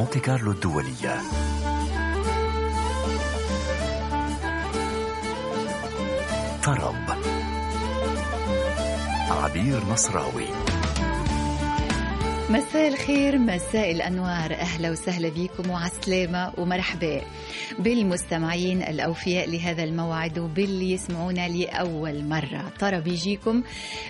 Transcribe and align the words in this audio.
مونتي 0.00 0.20
كارلو 0.20 0.50
الدولية. 0.50 1.20
طرب 6.64 6.94
عبير 9.30 9.84
نصراوي. 9.84 10.46
مساء 12.50 12.88
الخير 12.88 13.38
مساء 13.38 13.90
الأنوار. 13.90 14.52
أهلا 14.54 14.90
وسهلا 14.90 15.28
بكم 15.28 15.70
وعسلامة 15.70 16.52
ومرحبا 16.58 17.20
بالمستمعين 17.78 18.82
الأوفياء 18.82 19.50
لهذا 19.50 19.84
الموعد 19.84 20.38
وباللي 20.38 20.92
يسمعونا 20.92 21.48
لأول 21.48 22.24
مرة. 22.24 22.72
ترى 22.78 23.00
بيجيكم 23.00 23.62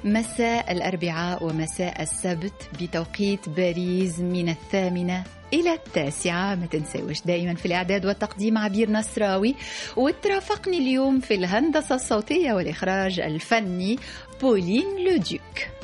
مساء 0.04 0.73
الأربعاء 0.73 1.45
ومساء 1.45 2.02
السبت 2.02 2.70
بتوقيت 2.80 3.48
باريس 3.48 4.18
من 4.18 4.48
الثامنة 4.48 5.24
إلى 5.52 5.72
التاسعة 5.72 6.54
ما 6.54 6.66
تنسوش 6.66 7.20
دائما 7.20 7.54
في 7.54 7.66
الإعداد 7.66 8.06
والتقديم 8.06 8.59
عبير 8.59 8.90
نصراوي. 8.90 9.54
وترافقني 9.96 10.78
اليوم 10.78 11.20
في 11.20 11.34
الهندسة 11.34 11.95
الصوتية 11.95 12.52
والإخراج 12.52 13.20
الفني 13.20 13.98
بولين 14.40 15.04
لوديوك. 15.06 15.80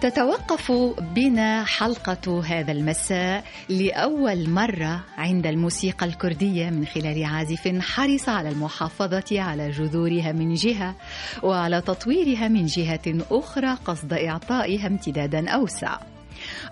تتوقف 0.00 0.72
بنا 1.00 1.64
حلقة 1.64 2.42
هذا 2.44 2.72
المساء 2.72 3.44
لأول 3.68 4.50
مرة 4.50 5.04
عند 5.16 5.46
الموسيقى 5.46 6.06
الكردية 6.06 6.70
من 6.70 6.86
خلال 6.86 7.24
عازف 7.24 7.68
حرص 7.68 8.28
على 8.28 8.48
المحافظة 8.48 9.40
على 9.40 9.70
جذورها 9.70 10.32
من 10.32 10.54
جهة 10.54 10.94
وعلى 11.42 11.80
تطويرها 11.80 12.48
من 12.48 12.66
جهة 12.66 13.24
أخرى 13.30 13.74
قصد 13.84 14.12
إعطائها 14.12 14.86
امتدادا 14.86 15.50
أوسع. 15.50 15.98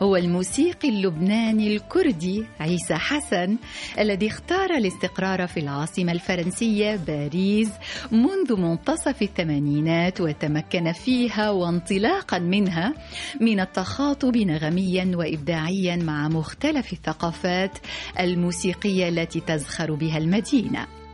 هو 0.02 0.16
الموسيقي 0.16 0.88
اللبناني 0.88 1.76
الكردي 1.76 2.46
عيسى 2.60 2.94
حسن 2.94 3.56
الذي 3.98 4.26
اختار 4.26 4.70
الاستقرار 4.70 5.46
في 5.46 5.60
العاصمة 5.60 6.12
الفرنسية 6.12 6.96
باريس 6.96 7.70
منذ 8.12 8.56
منتصف 8.56 9.22
الثمانينات 9.22 10.20
وتمكن 10.20 10.92
فيها 10.92 11.50
وانطلاقا 11.50 12.38
منها 12.38 12.94
من 13.40 13.60
التخاطب 13.60 14.36
نغميا 14.36 15.12
وإبداعيا 15.16 15.96
مع 15.96 16.28
مختلف 16.28 16.92
الثقافات 16.92 17.78
الموسيقية 18.20 19.08
التي 19.08 19.40
تزخر 19.40 19.94
بها 19.94 20.18
المدينة. 20.18 21.05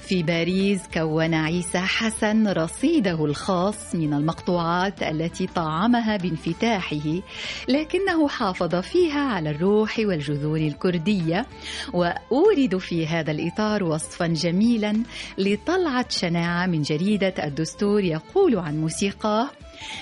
في 0.00 0.22
باريس 0.22 0.80
كون 0.94 1.34
عيسى 1.34 1.78
حسن 1.78 2.48
رصيده 2.48 3.24
الخاص 3.24 3.94
من 3.94 4.14
المقطوعات 4.14 5.02
التي 5.02 5.46
طعمها 5.46 6.16
بانفتاحه 6.16 7.20
لكنه 7.68 8.28
حافظ 8.28 8.74
فيها 8.74 9.20
على 9.20 9.50
الروح 9.50 9.98
والجذور 9.98 10.58
الكردية 10.58 11.46
وأورد 11.92 12.76
في 12.78 13.06
هذا 13.06 13.30
الإطار 13.30 13.84
وصفا 13.84 14.26
جميلا 14.26 15.02
لطلعة 15.38 16.06
شناعة 16.08 16.66
من 16.66 16.82
جريدة 16.82 17.34
الدستور 17.44 18.04
يقول 18.04 18.58
عن 18.58 18.80
موسيقاه 18.80 19.50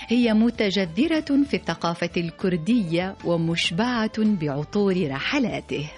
هي 0.08 0.34
متجذرة 0.34 1.44
في 1.48 1.54
الثقافة 1.54 2.10
الكردية 2.16 3.16
ومشبعة 3.24 4.12
بعطور 4.18 5.10
رحلاته. 5.10 5.90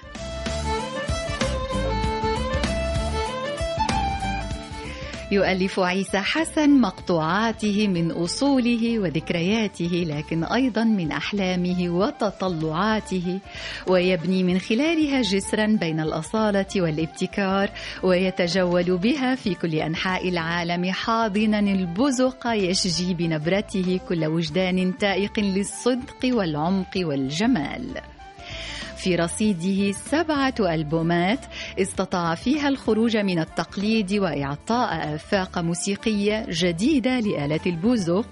يؤلف 5.32 5.80
عيسى 5.80 6.18
حسن 6.18 6.80
مقطوعاته 6.80 7.88
من 7.88 8.10
أصوله 8.10 8.98
وذكرياته 8.98 10.04
لكن 10.08 10.44
أيضا 10.44 10.84
من 10.84 11.12
أحلامه 11.12 11.88
وتطلعاته. 11.88 13.40
ويبني 13.86 14.42
من 14.42 14.58
خلالها 14.58 15.22
جسرا 15.22 15.66
بين 15.66 16.00
الأصالة 16.00 16.66
والابتكار 16.76 17.70
ويتجول 18.02 18.98
بها 18.98 19.34
في 19.34 19.54
كل 19.54 19.74
أنحاء 19.74 20.28
العالم 20.28 20.92
حاضنا 20.92 21.58
البزق 21.58 22.46
يشجي 22.46 23.14
بنبرته 23.14 24.00
كل 24.08 24.26
وجدان 24.26 24.98
تائق 24.98 25.40
للصدق 25.40 26.20
والعمق 26.24 26.92
والجمال. 26.96 28.15
في 28.96 29.16
رصيده 29.16 29.92
سبعة 29.92 30.54
ألبومات 30.60 31.40
استطاع 31.78 32.34
فيها 32.34 32.68
الخروج 32.68 33.16
من 33.16 33.38
التقليد 33.38 34.12
وإعطاء 34.12 35.14
آفاق 35.14 35.58
موسيقية 35.58 36.46
جديدة 36.50 37.20
لآلة 37.20 37.60
البوزوق 37.66 38.26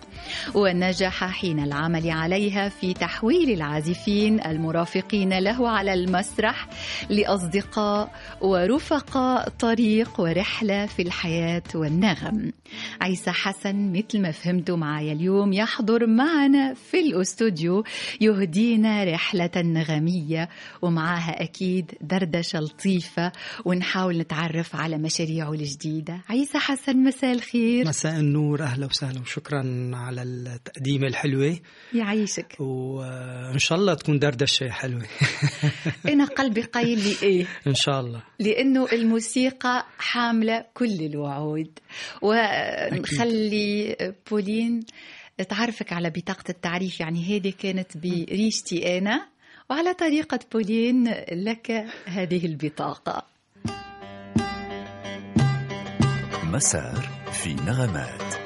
ونجح 0.55 1.25
حين 1.25 1.59
العمل 1.65 2.11
عليها 2.11 2.69
في 2.69 2.95
تحويل 2.95 3.51
العازفين 3.51 4.41
المرافقين 4.47 5.39
له 5.39 5.69
على 5.69 5.95
المسرح 5.95 6.69
لأصدقاء 7.11 8.11
ورفقاء 8.41 9.49
طريق 9.49 10.21
ورحلة 10.21 10.87
في 10.87 11.03
الحياة 11.03 11.63
والنغم. 11.75 12.53
عيسى 13.01 13.31
حسن 13.31 13.93
مثل 13.93 14.21
ما 14.23 14.31
فهمتوا 14.31 14.77
معايا 14.77 15.13
اليوم 15.13 15.53
يحضر 15.53 16.07
معنا 16.07 16.75
في 16.75 17.01
الأستوديو 17.01 17.85
يهدينا 18.21 19.05
رحلة 19.05 19.51
نغمية 19.57 20.49
ومعاها 20.83 21.43
أكيد 21.43 21.93
دردشة 22.01 22.59
لطيفة 22.61 23.33
ونحاول 23.65 24.19
نتعرف 24.19 24.77
على 24.77 24.99
مشاريعه 24.99 25.53
الجديدة. 25.53 26.21
عيسى 26.29 26.59
حسن 26.59 26.97
مساء 26.97 27.33
الخير. 27.33 27.89
مساء 27.89 28.21
النور 28.21 28.63
أهلا 28.63 28.87
وسهلا 28.87 29.21
وشكرا 29.21 29.91
على 29.95 30.23
التقديمة 30.23 31.07
الحلوة. 31.07 31.59
يعيشك. 31.95 32.57
وإن 32.61 33.59
شاء 33.59 33.79
الله 33.79 33.95
تكون 33.95 34.19
دردشة 34.19 34.69
حلوة. 34.69 35.07
أنا 36.13 36.25
قلبي 36.25 36.63
قايل 36.63 36.99
لي 36.99 37.15
إيه؟ 37.23 37.47
إن 37.67 37.75
شاء 37.75 38.01
الله. 38.01 38.23
لأنه 38.39 38.87
الموسيقى 38.93 39.87
حاملة 39.99 40.65
كل 40.75 41.01
الوعود. 41.01 41.79
ونخلي 42.23 43.97
بولين 44.31 44.81
تعرفك 45.49 45.93
على 45.93 46.11
بطاقة 46.11 46.45
التعريف. 46.49 47.01
يعني 47.01 47.37
هذه 47.37 47.53
كانت 47.59 47.97
بريشتي 47.97 48.99
أنا. 48.99 49.34
وعلى 49.71 49.95
طريقة 49.95 50.39
بولين 50.53 51.15
لك 51.33 51.87
هذه 52.05 52.47
البطاقة. 52.47 53.23
مسار 56.45 57.09
في 57.33 57.55
نغمات. 57.55 58.44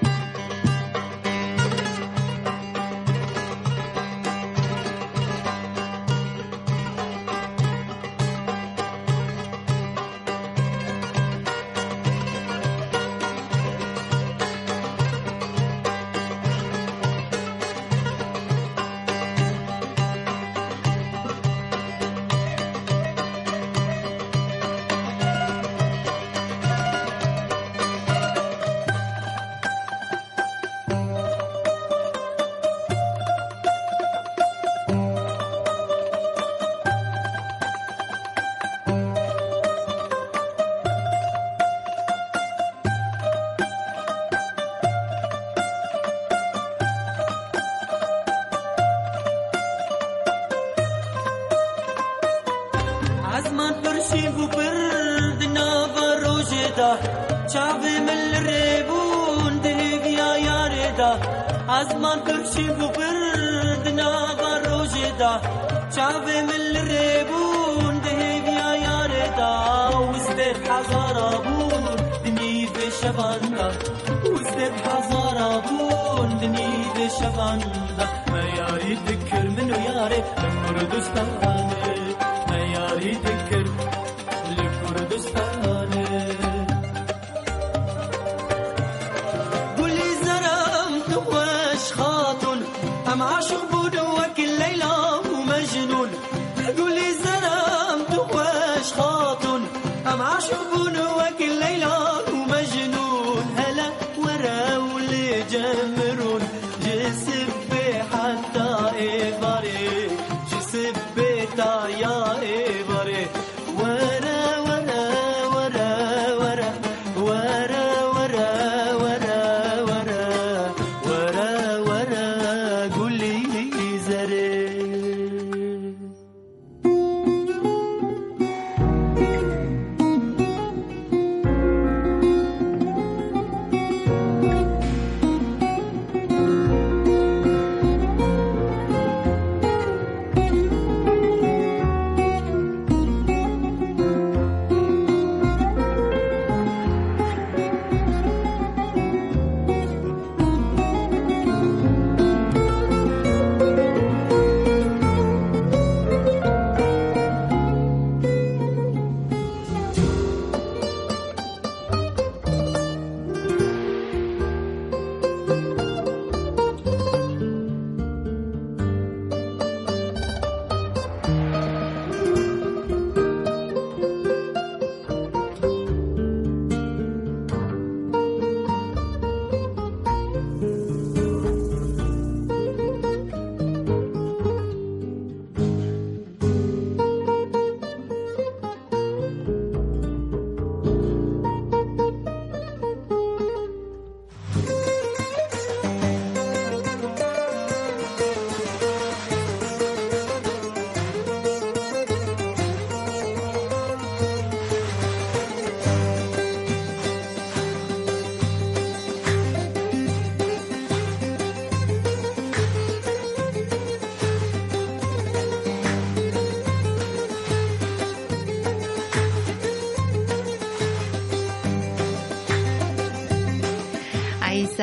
I'm 93.10 93.22
عاشق 93.22 93.64
بدوك 93.72 94.47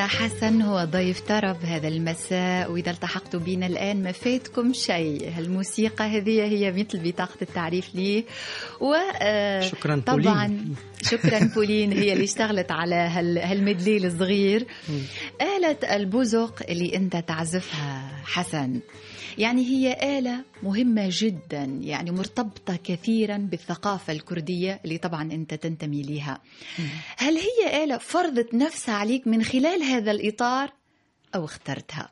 حسن 0.07 0.62
هو 0.62 0.84
ضيف 0.84 1.19
طرب 1.19 1.57
هذا 1.66 1.88
المساء 1.88 2.72
وإذا 2.72 2.92
التحقتوا 2.92 3.40
بنا 3.40 3.68
الآن 3.68 4.04
ما 4.04 4.12
فاتكم 4.12 4.74
شيء. 4.74 5.34
الموسيقى 5.38 6.04
هذه 6.06 6.44
هي 6.44 6.72
مثل 6.72 7.00
بطاقة 7.04 7.38
التعريف 7.42 7.96
ليه 7.96 8.24
و 8.81 8.94
آه، 9.22 9.62
شكراً 9.62 10.02
طبعا 10.06 10.18
بولين. 10.48 10.75
شكرا 11.02 11.40
بولين 11.56 11.92
هي 11.92 12.13
اللي 12.13 12.24
اشتغلت 12.24 12.72
على 12.72 12.96
هال- 12.96 13.38
هالمدلي 13.38 13.98
الصغير. 14.07 14.66
آلة 15.42 15.96
البزق 15.96 16.63
اللي 16.69 16.96
أنت 16.96 17.16
تعزفها 17.18 18.12
حسن. 18.25 18.80
يعني 19.38 19.66
هي 19.66 20.18
آلة 20.19 20.44
مهمة 20.63 21.07
جدا 21.12 21.63
يعني 21.81 22.12
مرتبطة 22.12 22.80
كثيرا 22.83 23.38
بالثقافة 23.38 24.13
الكردية 24.13 24.80
اللي 24.86 24.98
طبعا 24.98 25.31
أنت 25.31 25.54
تنتمي 25.54 26.01
لها 26.01 26.42
هل 27.18 27.38
هي 27.38 27.83
آلة 27.83 27.98
فرضت 27.98 28.54
نفسها 28.54 28.95
عليك 28.95 29.27
من 29.27 29.44
خلال 29.44 29.83
هذا 29.83 30.12
الإطار 30.12 30.69
أو 31.36 31.45
اخترتها؟ 31.45 32.10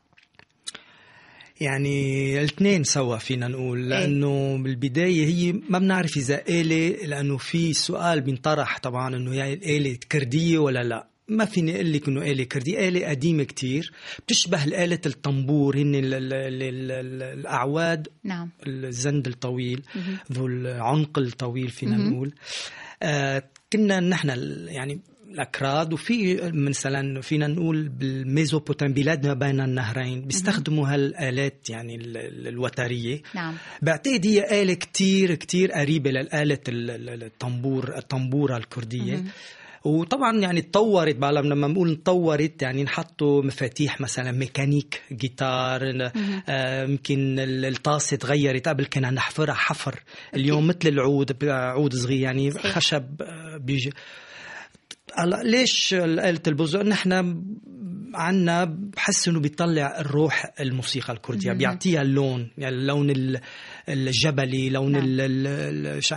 يعني 1.62 2.39
الاثنين 2.39 2.83
سوا 2.83 3.18
فينا 3.18 3.48
نقول 3.48 3.89
لأنه 3.89 4.57
بالبداية 4.63 5.25
هي 5.25 5.62
ما 5.69 5.80
بنعرف 5.80 6.18
إذا 6.18 6.44
آلة 6.50 7.06
لأنه 7.06 7.38
في 7.38 7.74
سؤال 7.74 8.21
بينطرح 8.21 8.80
طبعا 8.80 9.16
إنه 9.16 9.33
هي 9.33 9.54
الآلة 9.54 9.98
كردية 10.12 10.57
ولا 10.57 10.83
لا. 10.83 11.07
ما 11.28 11.46
فيني 11.46 11.75
أقول 11.75 11.94
لك 11.94 12.08
إنه 12.08 12.22
آلة 12.22 12.44
كردية؟ 12.44 12.88
آلة 12.90 13.08
قديمة 13.10 13.44
كتير 13.44 13.92
بتشبه 14.25 14.64
آلة 14.84 15.00
الطنبور 15.06 15.78
هن 15.78 15.96
ال- 15.96 16.14
ال- 16.14 16.34
ال- 16.34 16.92
ال- 16.92 17.24
الأعواد. 17.40 18.08
نعم. 18.24 18.50
الزند 18.68 19.28
الطويل 19.28 19.81
ذو 20.31 20.48
العنق 20.48 21.20
الطويل 21.20 21.70
فينا. 21.70 21.98
نقول. 21.98 22.34
آه 23.04 23.44
كنا 23.74 24.00
نحن 24.00 24.30
يعني 24.68 25.00
الأكراد 25.31 25.94
وفي 25.94 26.52
مثلا 26.54 27.22
فينا 27.22 27.48
نقول 27.48 27.90
بالميزوبوتام 27.90 28.94
بلاد 28.94 29.28
ما 29.28 29.34
بين 29.34 29.60
النهرين 29.62 30.22
بيستخدموا 30.22 30.88
هالآلات 30.88 31.69
يعني 31.69 31.96
ال- 31.96 32.18
ال- 32.18 32.48
الوترية. 32.48 33.22
نعم. 33.36 33.56
بعتقد 33.81 34.26
هي 34.26 34.62
آلة 34.62 34.74
كتير 34.74 35.36
كتير 35.36 35.72
ال- 36.69 37.10
ال- 37.10 37.24
الطنبور 37.24 37.97
الطنبورة 37.97 38.57
الكردية. 38.57 39.16
مهم. 39.16 39.28
وطبعا 39.85 40.37
يعني 40.40 40.61
تطورت 40.61 41.16
بقى 41.16 41.33
لما 41.33 41.68
نقول 41.68 41.95
تطورت 41.95 42.61
يعني 42.61 42.83
نحطوا 42.83 43.44
مفاتيح 43.44 44.02
مثلا 44.02 44.31
ميكانيك 44.31 45.02
جيتار 45.11 46.11
آه، 46.49 46.83
يمكن 46.83 47.40
ال- 47.40 47.66
الطاسة 47.66 48.18
تغيرت 48.18 48.68
قبل 48.68 48.85
كنا 48.85 49.09
نحفرها 49.11 49.54
حفر 49.54 49.99
اليوم 50.35 50.68
مثل 50.68 50.80
العود 50.85 51.44
عود 51.44 51.95
صغير 51.95 52.19
يعني. 52.21 52.52
خشب 52.52 53.21
آه، 53.21 53.57
بيجي 53.57 53.90
هلا 55.16 55.44
ليش 55.44 55.94
آلة 55.94 56.42
البزق؟ 56.47 56.81
نحن 56.81 57.42
عنا 58.16 58.63
بحس 58.95 59.28
إنه 59.28 59.40
بيطلع 59.40 59.99
الروح 59.99 60.54
الموسيقى 60.59 61.13
الكردية. 61.13 61.54
بيعطيها 61.54 62.02
اللون 62.02 62.52
يعني 62.57 62.75
اللون 62.75 63.09
ال- 63.09 63.40
الجبلي 63.90 64.69
لون 64.69 64.92
نعم. 64.92 65.04
ال- 65.04 65.21
ال- 65.21 65.87
الش- 65.97 66.13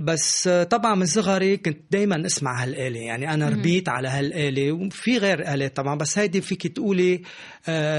بس 0.00 0.48
طبعا 0.48 0.94
من 0.94 1.06
صغري 1.06 1.56
كنت 1.56 1.80
دايما 1.90 2.26
أسمع 2.26 2.62
هالآلة 2.62 3.00
يعني 3.00 3.34
أنا 3.34 3.48
ربيت 3.48 3.88
على 3.88 4.08
هالآلة 4.08 4.72
وفي 4.72 5.18
غير 5.18 5.54
آلات 5.54 5.76
طبعا 5.76 5.98
بس 5.98 6.18
هيدي 6.18 6.40
فيك 6.40 6.66
تقولي 6.66 7.22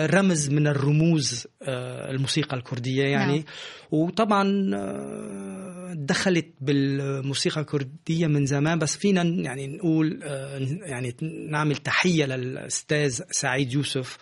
رمز 0.05 0.49
من 0.49 0.67
الرموز 0.67 1.47
آه، 1.63 2.11
الموسيقى 2.11 2.57
الكردية 2.57 3.03
يعني. 3.03 3.33
نعم. 3.35 3.43
وطبعا 3.91 4.71
آه، 4.75 5.93
دخلت 5.97 6.45
بالموسيقى 6.61 7.61
الكردية 7.61 8.27
من 8.27 8.45
زمان 8.45 8.79
بس 8.79 8.97
فينا 8.97 9.23
يعني 9.23 9.67
نقول 9.67 10.19
آه، 10.23 10.57
يعني 10.81 11.15
نعمل 11.49 11.75
تحية 11.75 12.25
للأستاذ 12.25 13.21
سعيد 13.31 13.73
يوسف 13.73 14.17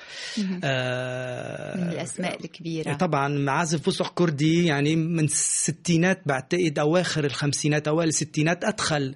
آه، 0.64 1.78
من 1.78 1.90
الأسماء 1.90 2.46
الكبيرة. 2.46 2.94
طبعا 2.94 3.28
معازف 3.28 3.82
فسق 3.90 4.14
كردي 4.14 4.66
يعني 4.66 4.96
من 4.96 5.24
الستينات 5.24 6.22
بعتقد 6.26 6.80
أواخر 6.80 7.26
الخمسينات 7.26 7.88
أوائل 7.88 8.10
الستينات 8.10 8.64
الم- 8.64 9.16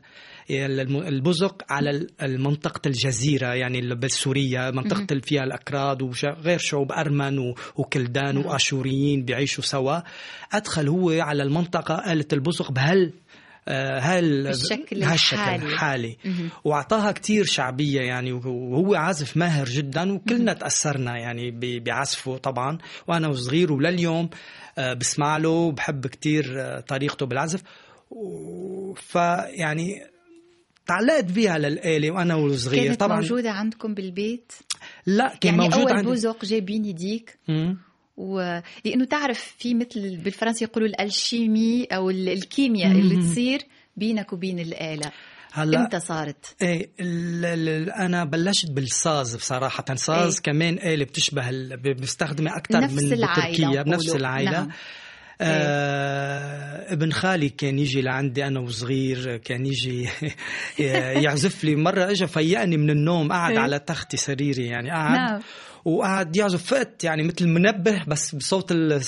البزق 0.50 1.64
على 1.70 2.08
المنطقة 2.22 2.82
الجزيرة 2.88 3.54
يعني 3.54 3.80
ال- 3.80 3.96
بالسورية 3.96 4.72
منطقة 4.72 5.08
اللي 5.12 5.22
فيها 5.22 5.44
الأكراد 5.44 6.02
وغير 6.02 6.58
شعوب 6.58 6.92
أرمن 6.92 7.54
وكلدان 7.76 8.36
نعم. 8.36 8.46
وآشوريين 8.46 9.26
بيعيشوا 9.26 9.64
سوا. 9.64 10.00
أدخل 10.54 10.88
هو 10.88 11.10
على 11.22 11.44
المنطقة 11.44 12.14
آلة 12.14 12.26
البزق 12.34 12.72
بهال 12.72 13.14
آه، 13.68 14.00
هال 14.00 14.48
هالشكل 14.48 15.04
الحالي. 15.64 16.18
وأعطاها 16.64 17.12
كتير 17.12 17.46
شعبية 17.46 18.02
يعني 18.02 18.32
وهو 18.32 18.96
عازف 18.96 19.38
ماهر 19.38 19.66
جدا 19.66 20.12
وكلنا 20.14 20.54
تأثرنا 20.54 21.18
يعني 21.18 21.52
بعزفه 21.80 22.38
طبعا. 22.38 22.78
وأنا 23.08 23.28
وصغير 23.28 23.72
ولليوم 23.74 24.30
آه، 24.78 24.94
بسمع 24.94 25.38
له 25.38 25.50
وبحب 25.50 26.08
كتير 26.08 26.54
آه، 26.62 26.80
طريقته 26.80 27.26
بالعزف. 27.26 27.62
فيعني 28.96 30.02
تعلقت 30.88 31.24
بيها 31.26 31.58
للآلة 31.58 32.12
وأنا 32.12 32.36
وصغير 32.36 32.84
كانت 32.86 33.00
طبعا 33.00 33.22
موجودة 33.22 33.52
عندكم 33.52 33.94
بالبيت 33.94 34.52
لا 35.06 35.36
كان 35.42 35.54
يعني 35.56 35.64
موجود 35.70 35.80
أول 35.82 35.92
عندي 35.94 36.08
بوزق 36.10 36.46
جايبين 36.46 36.86
يديك 36.86 37.38
مم. 37.48 37.78
ولأنه 38.18 39.06
تعرف 39.10 39.56
في 39.60 39.74
مثل 39.74 40.18
بالفرنسي 40.18 40.66
يقولوا 40.66 40.88
الألشيمي 40.90 41.84
أو 41.86 42.10
ال- 42.10 42.30
الكيمياء 42.30 42.92
اللي. 42.92 43.16
تصير 43.16 43.62
بينك 43.98 44.34
وبين 44.34 44.60
الآلة 44.60 45.12
هلا 45.54 45.80
إمتى 45.84 46.00
صارت؟ 46.00 46.56
إيه 46.62 46.90
ال- 47.00 47.46
ال- 47.46 47.90
أنا 47.92 48.24
بلشت 48.24 48.72
بالصاز 48.72 49.36
بصراحة 49.36 49.86
صاز 49.96 50.36
إيه. 50.36 50.42
كمان 50.44 50.74
آلة 50.78 51.06
بتشبه 51.06 51.50
ال- 51.50 51.94
بستخدمها 51.94 52.58
أكثر 52.58 52.80
نفس 52.80 52.94
من 53.04 53.14
العائلة 53.14 53.68
بتركيا 53.70 53.82
بنفس. 53.84 54.16
العائلة 54.16 54.52
نعم. 54.52 54.70
آه 55.42 56.94
ابن 56.94 57.12
خالي 57.12 57.50
كان 57.50 57.80
يجي 57.80 58.02
لعندي 58.02 58.48
أنا 58.48 58.60
وصغير 58.60 59.38
كان 59.38 59.66
يجي 59.66 60.10
يعزف 61.24 61.64
لي. 61.64 61.76
مرة 61.76 62.12
اجى 62.12 62.28
فيقني 62.28 62.78
من 62.78 62.90
النوم 62.90 63.32
قعد 63.32 63.52
إيه. 63.52 63.60
على 63.60 63.80
تختي 63.80 64.18
سريري 64.18 64.66
يعني 64.66 64.92
قعد 64.92 65.16
نعم. 65.18 65.42
وقعد 65.86 66.36
يعزف. 66.36 66.66
فقت 66.66 67.04
يعني 67.04 67.24
مثل 67.24 67.48
منبه 67.48 68.04
بس 68.08 68.36
بصوت 68.36 68.72
ال. 68.72 69.02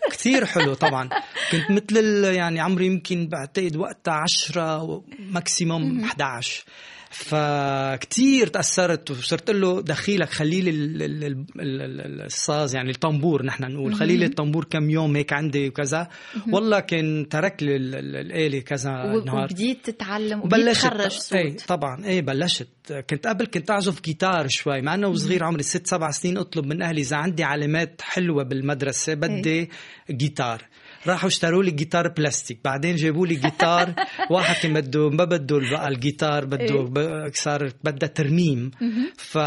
كثير 0.12 0.46
حلو 0.46 0.74
طبعا. 0.74 1.08
كنت 1.52 1.70
مثل 1.70 2.24
يعني 2.24 2.60
عمري 2.60 2.86
يمكن 2.86 3.28
بعتقد 3.28 3.76
وقتها 3.76 4.14
10 4.14 5.04
ماكسيموم 5.18 6.04
11 6.04 6.64
فكتير 7.10 8.46
تأثرت 8.46 9.10
وصرت 9.10 9.50
له 9.50 9.82
دخيلك 9.82 10.28
خلي 10.30 10.60
لي 10.60 10.70
ال- 10.70 11.02
ال- 11.02 11.24
ال- 11.24 11.46
ال- 11.60 12.20
الصاز 12.24 12.74
يعني 12.76 12.90
الطنبور 12.90 13.44
نحن 13.46 13.64
نقول. 13.64 13.94
خلي 13.94 14.16
لي 14.16 14.26
الطنبور 14.26 14.64
كم 14.64 14.90
يوم 14.90 15.16
هيك 15.16 15.32
عندي 15.32 15.68
وكذا. 15.68 16.08
والله 16.52 16.80
كان 16.80 17.28
ترك 17.28 17.62
لي 17.62 17.76
ال- 17.76 17.94
ال- 17.94 18.16
الآلة 18.16 18.60
كذا 18.60 18.90
نهار 19.26 19.44
وبديت 19.44 19.90
تتعلم 19.90 20.40
وبديت 20.40 20.68
تخرج 20.68 21.10
صوت. 21.10 21.32
إيه 21.38 21.56
طبعا. 21.56 22.04
إيه 22.04 22.20
بلشت. 22.22 22.68
كنت 23.10 23.26
قبل 23.26 23.46
كنت 23.46 23.70
أعزف 23.70 24.02
جيتار 24.02 24.48
شوي 24.48 24.80
مع 24.82 24.94
إنه 24.94 25.14
صغير 25.14 25.44
عمري 25.44 25.62
ست 25.62 25.86
سبع 25.86 26.10
سنين 26.10 26.38
أطلب 26.38 26.66
من 26.66 26.82
أهلي 26.82 27.00
إذا 27.00 27.16
عندي 27.16 27.44
علامات 27.44 28.00
حلوة 28.02 28.42
بالمدرسة 28.44 29.14
بدي 29.14 29.70
جيتار. 30.10 30.62
راحوا 31.08 31.28
اشتروا 31.28 31.62
لي 31.62 31.70
جيتار 31.70 32.08
بلاستيك. 32.08 32.58
بعدين 32.64 32.96
جابوا 32.96 33.26
لي 33.26 33.34
جيتار 33.34 33.94
واحد 34.30 34.62
كان 34.62 34.74
بده 34.80 35.10
ما 35.10 35.24
بده 35.24 35.58
بقى 35.70 35.88
الجيتار 35.88 36.44
بده 36.44 36.90
إيه. 36.96 37.30
صار 37.34 37.70
بدها 37.84 38.08
ترميم. 38.08 38.70
ف 39.16 39.38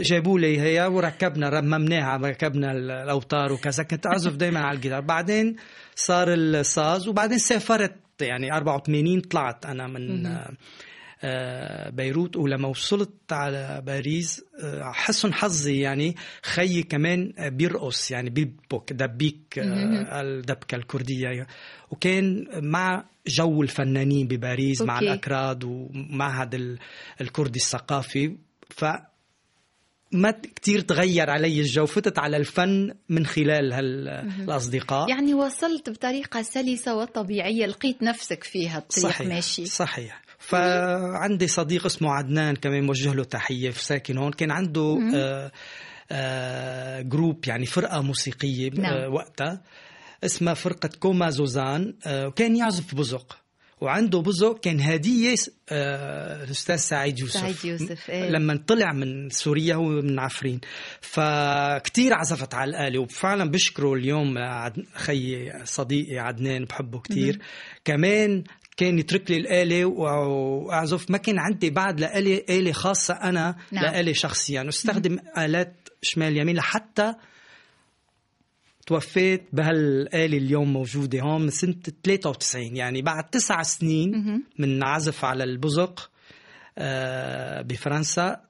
جابوا 0.00 0.38
لي. 0.38 0.60
هي 0.60 0.86
وركبنا 0.86 1.48
رممناها 1.48 2.16
ركبنا 2.16 2.72
ال- 2.72 2.90
الأوتار 2.90 3.52
وكذا. 3.52 3.82
كنت 3.84 4.06
أعزف 4.06 4.32
دائما 4.36 4.60
على 4.60 4.76
الجيتار. 4.76 5.00
بعدين 5.00 5.56
صار 5.94 6.26
الصاز 6.34 7.08
وبعدين 7.08 7.38
سافرت. 7.38 7.94
يعني 8.20 8.52
84 8.52 9.20
طلعت 9.20 9.66
أنا 9.66 9.86
من 9.86 10.22
بيروت 11.90 12.36
ولما 12.36 12.68
وصلت 12.68 13.32
على 13.32 13.82
باريس 13.86 14.44
آه، 14.62 14.92
حسن 14.92 15.34
حظي 15.34 15.80
يعني 15.80 16.16
خيي 16.42 16.82
كمان 16.82 17.32
آه، 17.38 17.48
بيرقص 17.48 18.10
يعني 18.10 18.30
بيبك 18.30 18.92
دبيك 18.92 19.58
آه، 19.58 20.20
الدبكة 20.20 20.76
الكردية. 20.76 21.46
وكان 21.90 22.46
مع 22.62 23.04
جو 23.26 23.62
الفنانين 23.62 24.26
بباريس 24.28 24.82
مع. 24.82 24.98
الأكراد 24.98 25.64
ومعهد 25.64 26.54
ال- 26.54 26.78
الكردي 27.20 27.58
الثقافي. 27.58 28.36
ف 28.70 28.84
ما 30.12 30.30
كتير 30.30 30.80
تغير 30.80 31.30
علي 31.30 31.60
الجو 31.60 31.86
فتت 31.86 32.18
على 32.18 32.36
الفن 32.36 32.94
من 33.08 33.26
خلال 33.26 33.72
هالأصدقاء 33.72 35.08
يعني 35.10 35.34
وصلت 35.34 35.90
بطريقة 35.90 36.42
سلسة 36.42 36.96
وطبيعية 36.96 37.66
لقيت 37.66 38.02
نفسك 38.02 38.44
فيها 38.44 38.78
الطريق 38.78 39.06
صحيح 39.08 39.28
ماشي. 39.28 39.66
صحيح. 39.66 40.22
فعندي 40.40 41.46
صديق 41.48 41.86
اسمه 41.86 42.10
عدنان 42.12 42.56
كمان 42.56 42.86
موجه 42.86 43.14
له 43.14 43.24
تحية 43.24 43.70
في 43.70 43.84
ساكن 43.84 44.18
هون. 44.18 44.32
كان 44.32 44.50
عنده 44.50 44.98
آه 45.14 45.52
آه 46.12 47.00
group 47.00 47.44
يعني 47.46 47.66
فرقة 47.66 48.02
موسيقية 48.02 48.70
نعم. 48.70 48.92
آه 48.92 49.08
وقتها 49.08 49.62
اسمها 50.24 50.54
فرقة 50.54 50.90
كوما 51.00 51.30
زوزان 51.30 51.94
آه 52.06 52.26
وكان 52.26 52.56
يعزف 52.56 52.94
بزق. 52.94 53.36
وعنده 53.80 54.20
بزق 54.20 54.60
كان 54.60 54.80
هدية 54.80 55.34
آه 55.68 56.44
الأستاذ 56.44 56.76
سعيد 56.76 57.18
يوسف. 57.18 57.40
سعيد 57.40 57.64
يوسف، 57.64 58.10
إيه. 58.10 58.30
لما 58.30 58.64
طلع 58.66 58.92
من 58.92 59.30
سوريا 59.30 59.74
هو 59.74 59.88
من 59.88 60.18
عفرين. 60.18 60.60
فكتير 61.00 62.14
عزفت 62.14 62.54
على 62.54 62.70
الآلة 62.70 62.98
وفعلا 62.98 63.50
بشكره 63.50 63.94
اليوم 63.94 64.34
خيي 64.94 65.52
صديقي 65.64 66.18
عدنان 66.18 66.64
بحبه 66.64 67.00
كتير. 67.00 67.38
كمان 67.84 68.44
كان 68.80 68.98
يترك 68.98 69.30
لي 69.30 69.36
الآلة 69.36 69.84
وأعزف. 69.84 71.10
ما 71.10 71.18
كان 71.18 71.38
عندي 71.38 71.70
بعد 71.70 72.00
لآلة 72.00 72.44
آلة 72.50 72.72
خاصة 72.72 73.14
أنا 73.14 73.56
نعم. 73.72 73.84
لآلة 73.84 74.12
شخصية. 74.12 74.54
يعني 74.54 74.68
استخدم 74.68 75.18
آلات 75.38 75.88
شمال 76.02 76.36
يمين 76.36 76.56
لحتى 76.56 77.14
توفيت 78.86 79.48
بهالآلة 79.52 80.38
اليوم 80.38 80.72
موجودة. 80.72 81.20
هون 81.20 81.42
من 81.42 81.50
سنة 81.50 81.74
93 82.02 82.76
يعني 82.76 83.02
بعد 83.02 83.30
تسع 83.30 83.62
سنين 83.62 84.42
من 84.58 84.82
عزف 84.84 85.24
على 85.24 85.44
البزق 85.44 86.10
آه، 86.78 87.62
بفرنسا 87.62 88.40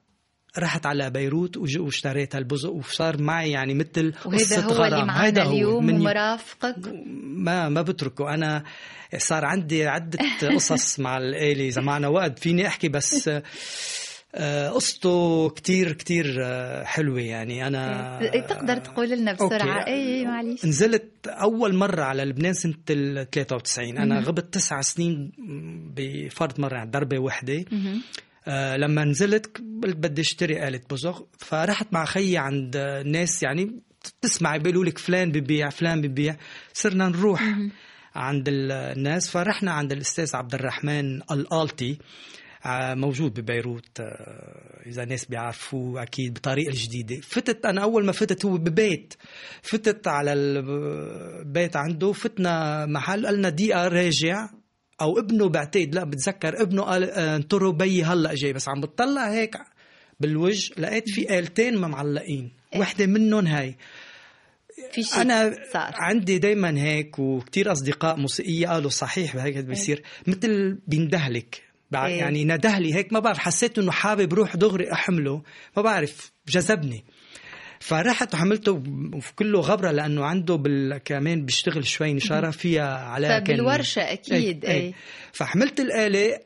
رحت 0.57 0.85
على 0.85 1.09
بيروت 1.09 1.57
واشتريت 1.57 2.35
هالبزق 2.35 2.69
وصار 2.69 3.21
معي 3.21 3.51
يعني 3.51 3.73
مثل 3.73 4.13
وهذا 4.25 4.61
هو 4.61 4.85
اللي 4.85 4.95
غرام. 4.95 5.07
معنا 5.07 5.23
هيدا 5.25 5.43
هو 5.43 5.51
اليوم 5.51 5.85
من 5.85 5.95
ومرافقك. 5.95 6.75
ما 7.23 7.69
ما 7.69 7.81
بتركه. 7.81 8.33
أنا 8.33 8.63
صار 9.17 9.45
عندي 9.45 9.87
عدة 9.87 10.19
قصص 10.55 10.99
مع 10.99 11.17
الآلة. 11.17 11.67
إذا 11.67 11.81
معنا 11.81 12.07
وقت 12.07 12.39
فيني 12.39 12.67
أحكي 12.67 12.89
بس 12.89 13.29
آه، 14.35 14.69
قصته 14.69 15.49
كتير 15.49 15.91
كتير 15.91 16.37
آه، 16.43 16.83
حلوة 16.83 17.19
يعني. 17.21 17.67
أنا 17.67 18.19
تقدر 18.49 18.77
تقول 18.77 19.09
لنا 19.09 19.33
بسرعة. 19.33 19.79
أوكي. 19.79 19.91
اي 19.91 20.25
معلش 20.25 20.65
نزلت 20.65 21.27
أول 21.27 21.75
مرة 21.75 22.03
على 22.03 22.23
لبنان 22.25 22.53
سنة 22.53 22.73
ال 22.89 23.29
93 23.29 23.97
أنا 23.97 24.19
غبت 24.19 24.53
تسع 24.53 24.81
سنين 24.81 25.31
بفرد 25.95 26.59
مرة 26.61 26.75
يعني 26.75 26.91
ضربة 26.91 27.19
وحدة. 27.19 27.65
آه 28.47 28.77
لما 28.77 29.03
نزلت 29.05 29.57
قلت 29.83 29.95
بدي 29.95 30.21
اشتري 30.21 30.67
آلة 30.67 30.81
بزغ 30.91 31.21
فرحت 31.37 31.87
مع 31.93 32.05
خيي 32.05 32.37
عند 32.37 32.77
ناس 33.05 33.43
يعني 33.43 33.79
تسمعي 34.21 34.59
بيقولوا 34.59 34.85
لك 34.85 34.97
فلان 34.97 35.31
ببيع 35.31 35.69
فلان 35.69 36.01
ببيع. 36.01 36.35
صرنا 36.73 37.09
نروح 37.09 37.43
عند 38.15 38.47
ال- 38.47 38.71
الناس. 38.71 39.29
فرحنا 39.29 39.71
عند 39.71 39.91
الأستاذ 39.91 40.35
عبد 40.35 40.53
الرحمن 40.53 41.15
الآلتي 41.31 41.97
آه، 42.65 42.93
موجود 42.93 43.39
ببيروت. 43.39 43.99
آه، 43.99 44.81
إذا 44.85 45.05
ناس 45.05 45.25
بيعرفوه 45.25 46.03
أكيد 46.03 46.33
بطريقة 46.33 46.69
الجديده 46.69 47.21
فتت 47.21 47.65
أنا 47.65 47.81
أول 47.83 48.05
ما 48.05 48.11
فتت 48.11 48.45
هو 48.45 48.57
ببيت. 48.57 49.13
فتت 49.61 50.07
على 50.07 50.33
البيت 50.33 51.75
عنده 51.75 52.11
فتنا 52.11 52.85
محل 52.85 53.25
قالنا 53.25 53.49
دقيقة 53.49 53.87
راجع. 53.87 54.49
أو 55.01 55.19
ابنه 55.19 55.49
بعتقد 55.49 55.95
لا 55.95 56.03
بتذكر 56.03 56.61
ابنه 56.61 56.83
قال 56.83 57.09
آه، 57.09 57.35
انطروا 57.35 57.71
بيي 57.73 58.03
هلأ 58.03 58.33
جاي 58.33 58.53
بس 58.53 58.69
عم 58.69 58.81
بتطلع 58.81 59.31
هيك 59.31 59.57
بالوجه 60.19 60.73
لقيت 60.77 61.09
في 61.09 61.39
آلتين 61.39 61.77
معلقين. 61.77 62.51
وحدة 62.75 63.05
منهم 63.05 63.47
هاي. 63.47 63.75
في 64.91 65.03
شيء 65.03 65.21
أنا 65.21 65.55
صار. 65.73 65.91
عندي 65.93 66.37
دايما 66.39 66.81
هيك 66.81 67.19
وكتير 67.19 67.71
أصدقاء 67.71 68.17
موسيقية 68.17 68.67
قالوا 68.67 68.89
صحيح 68.89 69.35
هيك 69.35 69.57
بيصير. 69.57 70.03
مثل 70.27 70.79
بيندهلك. 70.87 71.63
إيه. 71.95 72.19
يعني 72.19 72.45
ندهلي 72.45 72.93
هيك 72.93 73.13
ما 73.13 73.19
بعرف 73.19 73.37
حسيت 73.37 73.79
إنه 73.79 73.91
حابب 73.91 74.33
روح 74.33 74.55
دغري 74.55 74.91
أحمله 74.91 75.41
ما 75.77 75.81
بعرف 75.81 76.31
جذبني. 76.47 77.03
فرحت 77.81 78.33
وحملته 78.33 78.71
وكله 79.13 79.59
غبرة 79.59 79.91
لأنه 79.91 80.25
عنده 80.25 80.55
بال... 80.55 80.97
كمان 80.97 81.45
بيشتغل 81.45 81.87
شوي 81.87 82.13
نشارة 82.13 82.49
فيها 82.51 82.97
عليها 82.97 83.39
كان- 83.39 83.45
فبالورشة 83.57 84.01
أكيد 84.01 84.65
اي, 84.65 84.71
أي. 84.71 84.77
أي. 84.81 84.93
فحملت 85.33 85.79
الآلة 85.79 86.39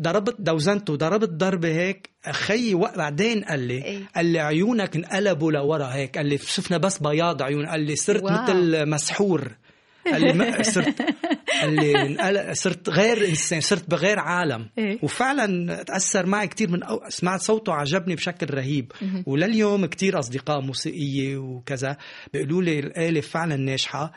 ضربت 0.00 0.36
دوزنته 0.38 0.96
ضربت 0.96 1.28
ضربة 1.28 1.68
هيك 1.68 2.10
خيي 2.30 2.74
وق- 2.74 2.96
بعدين 2.96 3.44
قال 3.44 3.60
لي 3.60 3.84
إيه. 3.84 4.00
قال 4.16 4.26
لي 4.26 4.38
عيونك 4.40 4.96
انقلبوا 4.96 5.52
لورا 5.52 5.94
هيك 5.94 6.16
قال 6.18 6.26
لي 6.26 6.38
شفنا 6.38 6.78
بس 6.78 6.98
بياض 6.98 7.42
عيون 7.42 7.66
قال 7.66 7.80
لي 7.80 7.96
صرت 7.96 8.22
واو. 8.22 8.42
مثل 8.42 8.86
مسحور 8.88 9.48
قال 10.06 10.22
لي 10.22 10.32
ما 10.32 10.62
صرت 10.62 10.94
قال 11.62 11.74
لي 11.74 12.02
انقل- 12.02 12.56
صرت 12.56 12.88
غير 12.88 13.28
إنسان 13.28 13.60
صرت 13.60 13.90
بغير 13.90 14.18
عالم. 14.18 14.68
إيه. 14.78 14.98
وفعلا 15.02 15.82
تأثر 15.82 16.26
معي 16.26 16.46
كثير 16.48 16.70
من 16.70 16.82
أو... 16.82 17.00
سمعت 17.08 17.40
صوته 17.40 17.72
عجبني 17.72 18.14
بشكل 18.14 18.54
رهيب. 18.54 18.92
ولليوم 19.26 19.86
كثير 19.86 20.18
أصدقاء 20.18 20.60
موسيقية 20.60 21.36
وكذا 21.36 21.96
بيقولوا 22.32 22.62
لي 22.62 22.78
الآلة 22.78 23.20
فعلا 23.20 23.56
ناجحة. 23.56 24.12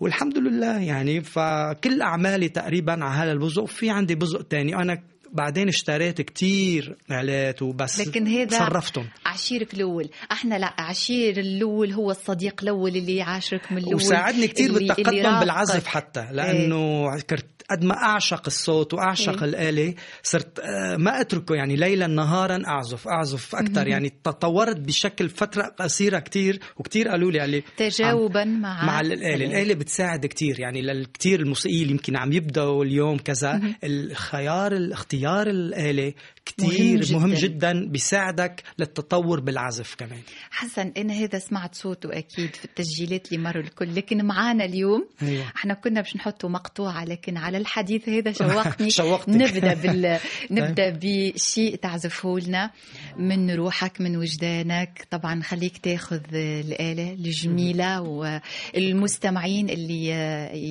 والحمد 0.00 0.38
لله 0.38 0.78
يعني 0.80 1.22
فكل 1.22 2.02
أعمالي 2.02 2.48
تقريبا 2.48 2.92
على 3.04 3.14
هذا 3.24 3.32
البزق 3.32 3.64
في 3.64 3.90
عندي 3.90 4.14
بزق 4.14 4.42
تاني. 4.42 4.76
أنا 4.76 5.02
بعدين 5.34 5.68
اشتريت 5.68 6.20
كتير 6.20 6.96
آلات 7.10 7.62
وبس 7.62 8.00
لكن 8.00 8.28
هذا 8.28 8.58
صرفتهم. 8.58 9.08
عشيرك 9.26 9.74
الأول. 9.74 10.08
إحنا 10.32 10.58
لا 10.58 10.74
عشير 10.78 11.40
الأول 11.40 11.92
هو 11.92 12.10
الصديق 12.10 12.62
الأول 12.62 12.96
اللي 12.96 13.16
يعاشرك 13.16 13.72
من 13.72 13.78
الأول. 13.78 13.94
وساعدني 13.94 14.48
كتير 14.48 14.72
بالتقدم. 14.72 15.40
بالعزف 15.40 15.86
حتى 15.86 16.28
لأنه 16.32 17.04
كرت 17.20 17.46
قد 17.70 17.84
ما 17.84 17.94
أعشق 17.94 18.42
الصوت 18.46 18.94
وأعشق 18.94 19.42
إيه. 19.42 19.44
الآلة 19.48 19.94
صرت 20.22 20.58
آه، 20.58 20.96
ما 20.96 21.20
أتركه 21.20 21.54
يعني 21.54 21.76
ليلا 21.76 22.06
نهارا 22.06 22.62
أعزف 22.66 23.08
أعزف 23.08 23.54
أكثر 23.54 23.86
يعني 23.88 24.12
تطورت 24.24 24.76
بشكل 24.76 25.28
فترة 25.28 25.62
قصيرة 25.62 26.18
كتير 26.18 26.60
وكتير 26.76 27.08
قالوا 27.08 27.32
لي 27.32 27.40
علي 27.40 27.62
تجاوبا 27.76 28.44
مع 28.44 28.86
مع 28.86 29.00
الآلة. 29.00 29.46
الآلة. 29.46 29.74
بتساعد 29.74 30.26
كتير. 30.26 30.60
يعني 30.60 30.82
للكتير 30.82 31.40
الموسيقيين 31.40 31.82
اللي 31.82 31.92
يمكن 31.92 32.16
عم 32.16 32.32
يبدأوا 32.32 32.84
اليوم 32.84 33.18
كذا. 33.18 33.60
الخيار 33.84 34.72
الاختيار 34.72 35.46
الآلة 35.46 36.12
كتير 36.46 37.06
مهم 37.12 37.22
مهم 37.22 37.34
جداً. 37.34 37.72
جدا, 37.72 37.88
بيساعدك 37.88 38.62
للتطور 38.78 39.40
بالعزف 39.40 39.94
كمان 39.94 40.20
حسن 40.50 40.92
أنا 40.96 41.14
هذا 41.14 41.38
سمعت 41.38 41.74
صوته 41.74 42.18
أكيد 42.18 42.54
في 42.56 42.64
التسجيلات 42.64 43.32
اللي 43.32 43.42
مروا 43.42 43.62
الكل 43.62 43.94
لكن 43.94 44.24
معانا 44.24 44.64
اليوم 44.64 45.08
أيوة. 45.22 45.44
إحنا 45.56 45.74
كنا 45.74 46.00
باش 46.00 46.16
نحطه 46.16 46.48
مقطوعة 46.48 47.04
لكن 47.04 47.36
على 47.36 47.58
الحديث 47.58 48.08
هذا 48.08 48.32
شوقني 48.42 48.90
شوقتك. 48.90 49.28
نبدأ 49.28 49.74
بال 49.82 50.18
نبدأ 50.50 50.98
بشيء 51.02 51.74
تعزفه 51.76 52.38
لنا 52.38 52.70
من 53.18 53.50
روحك 53.50 54.00
من 54.00 54.16
وجدانك 54.16 55.06
طبعا 55.10 55.42
خليك 55.42 55.78
تاخذ 55.78 56.20
الآلة 56.34 57.12
الجميلة 57.12 58.00
والمستمعين 58.00 59.70
اللي 59.70 60.08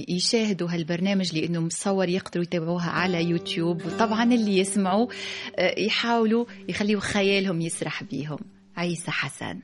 يشاهدوا 0.10 0.70
هالبرنامج 0.70 1.36
لأنه 1.36 1.60
مصور 1.60 2.10
يقدروا 2.10 2.44
يتابعوها 2.44 2.90
على 2.90 3.24
يوتيوب 3.24 3.86
وطبعا 3.86 4.24
اللي 4.24 4.58
يسمعوا 4.58 5.08
يحاولوا 5.78 6.46
يخليوا 6.70 7.02
خيالهم 7.02 7.62
يسرح 7.62 8.04
بيهم. 8.04 8.40
عيسى 8.78 9.12
حسن. 9.12 9.60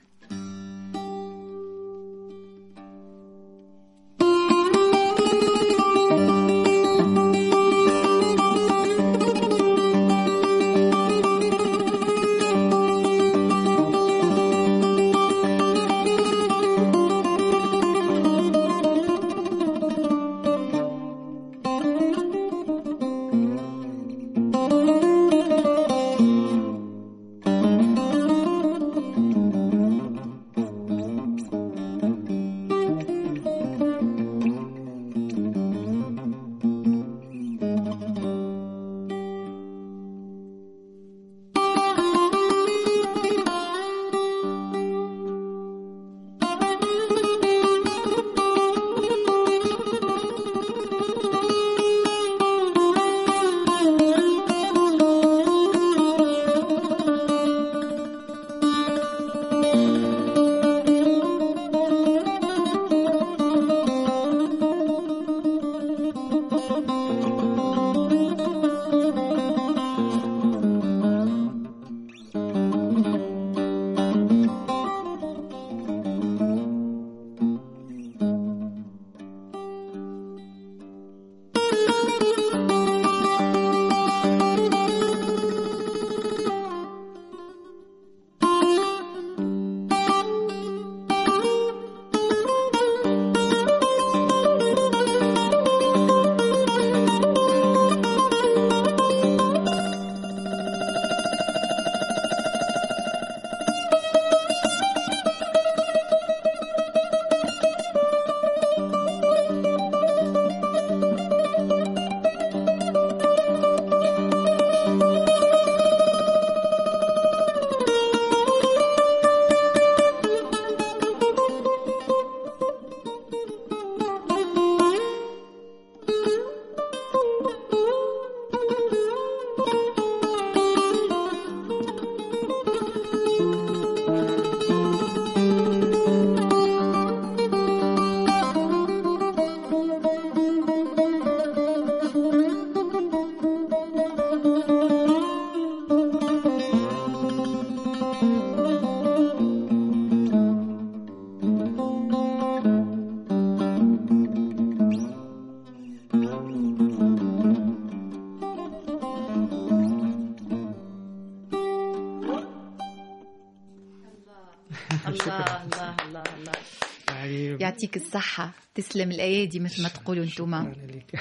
يعطيك 167.90 168.08
الصحة. 168.08 168.52
تسلم 168.76 169.12
الأيادي 169.12 169.60
مثل 169.60 169.84
ما 169.84 169.90
تقولوا 169.90 170.26
لك. 170.26 171.20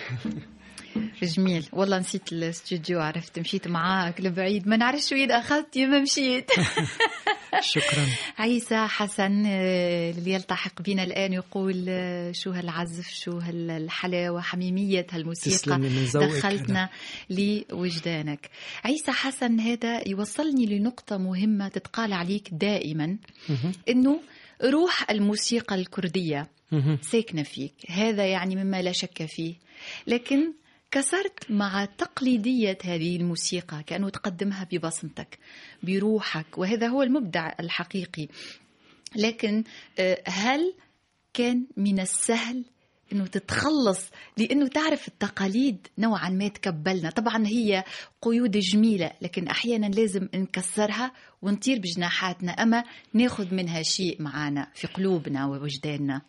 جميل. 1.22 1.68
والله 1.72 1.98
نسيت 1.98 2.32
الاستوديو 2.32 3.00
عرفت. 3.00 3.38
مشيت 3.38 3.68
معاك 3.68 4.20
لبعيد. 4.20 4.68
ما 4.68 4.76
نعرفش 4.76 5.12
وين 5.12 5.30
أخذت 5.30 5.76
يا 5.76 5.86
ما 5.86 6.00
مشيت. 6.00 6.50
شكرا. 7.72 8.06
عيسى 8.38 8.86
حسن 8.86 9.46
آه، 9.46 10.10
اللي 10.10 10.32
يلتحق 10.32 10.82
بنا 10.82 11.02
الآن 11.04 11.32
يقول 11.32 11.84
آه، 11.88 12.32
شو 12.32 12.50
هالعزف 12.50 13.08
شو 13.10 13.38
هالحلاوة 13.38 14.40
حميمية 14.40 15.06
هالموسيقى. 15.10 15.80
دخلتنا 16.14 16.88
لوجدانك. 17.30 18.50
عيسى 18.84 19.12
حسن 19.12 19.60
هذا 19.60 20.08
يوصلني 20.08 20.66
لنقطة 20.66 21.16
مهمة 21.16 21.68
تتقال 21.68 22.12
عليك 22.12 22.48
دائما. 22.52 23.16
إنه 23.88 24.20
روح 24.64 25.10
الموسيقى 25.10 25.74
الكردية. 25.74 26.57
ساكنة 27.00 27.42
فيك. 27.42 27.74
هذا 27.90 28.26
يعني 28.26 28.56
مما 28.56 28.82
لا 28.82 28.92
شك 28.92 29.26
فيه. 29.26 29.54
لكن 30.06 30.52
كسرت 30.90 31.50
مع 31.50 31.84
تقليدية 31.84 32.78
هذه 32.84 33.16
الموسيقى 33.16 33.82
كأنه 33.82 34.08
تقدمها 34.08 34.68
ببصمتك 34.72 35.38
بروحك 35.82 36.58
وهذا 36.58 36.86
هو 36.86 37.02
المبدع 37.02 37.52
الحقيقي. 37.60 38.28
لكن 39.16 39.64
آه، 39.98 40.22
هل 40.26 40.74
كان 41.34 41.66
من 41.76 42.00
السهل 42.00 42.64
إنه 43.12 43.26
تتخلص؟ 43.26 44.10
لأنه 44.36 44.68
تعرف 44.68 45.08
التقاليد 45.08 45.86
نوعا 45.98 46.28
ما 46.28 46.48
تكبلنا. 46.48 47.10
طبعا 47.10 47.46
هي 47.46 47.84
قيود 48.22 48.50
جميلة 48.50 49.10
لكن 49.22 49.48
أحيانا 49.48 49.86
لازم 49.86 50.28
نكسرها 50.34 51.12
ونطير 51.42 51.78
بجناحاتنا. 51.78 52.52
أما 52.52 52.84
ناخذ 53.14 53.54
منها 53.54 53.82
شيء 53.82 54.22
معنا 54.22 54.70
في 54.74 54.86
قلوبنا 54.86 55.46
ووجداننا. 55.46 56.22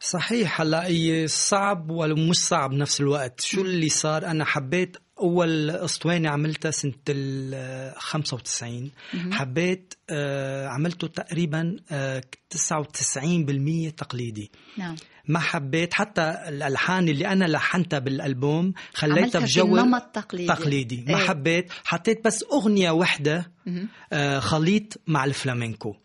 صحيح 0.00 0.60
هلا 0.60 0.86
هي 0.86 1.26
صعب 1.28 1.90
ومش 1.90 2.36
صعب 2.36 2.70
بنفس 2.70 3.00
الوقت. 3.00 3.40
شو 3.40 3.60
اللي 3.60 3.88
صار؟ 3.88 4.26
أنا 4.26 4.44
حبيت 4.44 4.96
أول 5.20 5.70
أسطوانة 5.70 6.30
عملتها 6.30 6.70
سنة 6.70 6.92
ال 7.08 7.94
95 7.98 8.90
حبيت 9.30 9.94
آه، 10.10 10.66
عملته 10.68 11.06
تقريبا 11.06 11.76
آه، 11.90 12.22
99% 12.50 13.90
تقليدي. 13.96 14.50
نعم. 14.76 14.96
ما 15.28 15.38
حبيت 15.40 15.94
حتى 15.94 16.34
الألحان 16.48 17.08
اللي 17.08 17.26
أنا 17.26 17.44
لحنتها 17.44 17.98
بالألبوم 17.98 18.72
خليتها 18.94 19.40
بجو 19.40 19.76
التقليدي. 19.96 20.46
تقليدي. 20.48 21.04
ما 21.08 21.18
إيه. 21.20 21.26
حبيت. 21.26 21.72
حطيت 21.84 22.24
بس 22.24 22.44
أغنية 22.52 22.90
وحدة. 22.90 23.52
آه، 24.12 24.38
خليط 24.38 25.00
مع 25.06 25.24
الفلامينكو. 25.24 25.96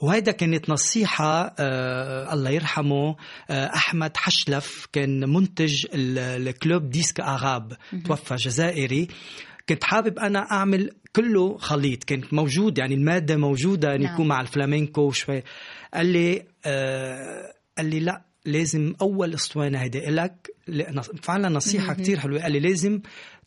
وهيدا 0.00 0.32
كانت 0.32 0.70
نصيحة 0.70 1.54
آه 1.58 2.32
الله 2.34 2.50
يرحمه 2.50 3.16
آه 3.50 3.66
أحمد 3.74 4.16
حشلف 4.16 4.86
كان 4.92 5.28
منتج 5.28 5.86
ال- 5.94 6.48
ال 6.48 6.56
Club 6.56 6.90
Disque 6.90 7.20
Arabe 7.20 7.72
توفى 8.06 8.34
جزائري. 8.34 9.08
كنت 9.68 9.84
حابب 9.84 10.18
أنا 10.18 10.38
أعمل 10.38 10.90
كله 11.16 11.58
خليط 11.58 12.04
كانت 12.04 12.34
موجود 12.34 12.78
يعني 12.78 12.94
المادة 12.94 13.36
موجودة 13.36 13.94
أن 13.94 14.00
نعم. 14.02 14.14
يكون 14.14 14.28
مع 14.28 14.40
الفلامينكو 14.40 15.00
وشوي. 15.02 15.42
قال 15.94 16.06
لي 16.06 16.42
آه 16.66 17.52
قال 17.78 17.86
لي 17.86 18.00
لا 18.00 18.22
لازم 18.44 18.94
أول 19.02 19.34
أسطوانة 19.34 19.78
هيدي 19.82 20.08
إلك 20.08 20.50
لأن- 20.70 21.20
فعلا 21.22 21.48
نصيحة 21.48 21.94
كتير 21.94 22.18
حلوة. 22.20 22.42
قال 22.42 22.52
لي 22.52 22.60
لازم 22.60 23.00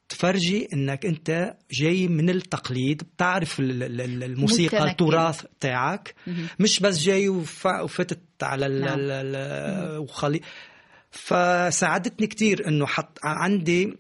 تفرجي 0.10 0.68
إنك 0.74 1.06
أنت 1.06 1.56
جاي 1.72 2.08
من 2.08 2.30
التقليد 2.30 3.04
بتعرف 3.16 3.60
ال- 3.60 3.84
ال- 3.84 4.02
ال- 4.02 4.24
الموسيقى. 4.24 4.78
التراث 4.92 5.46
تاعك 5.60 6.16
مش 6.60 6.80
بس 6.80 7.00
جاي 7.00 7.30
وف- 7.30 7.66
وفتت 7.84 8.20
على 8.42 8.66
ال 8.66 8.82
نعم. 8.82 10.02
وخلي 10.02 10.42
فساعدتني 11.12 12.28
كتير 12.28 12.68
إنه 12.68 12.86
حط 12.86 13.20
عندي 13.24 13.94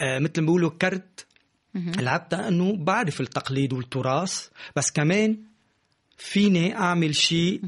آه، 0.00 0.18
مثل 0.18 0.40
ما 0.40 0.46
بيقولوا 0.46 0.70
كرت. 0.70 1.26
لعبتها 1.74 2.48
إنه 2.48 2.76
بعرف 2.76 3.20
التقليد 3.20 3.72
والتراث 3.72 4.48
بس 4.76 4.90
كمان 4.90 5.38
فيني 6.18 6.76
أعمل 6.76 7.16
شيء 7.16 7.60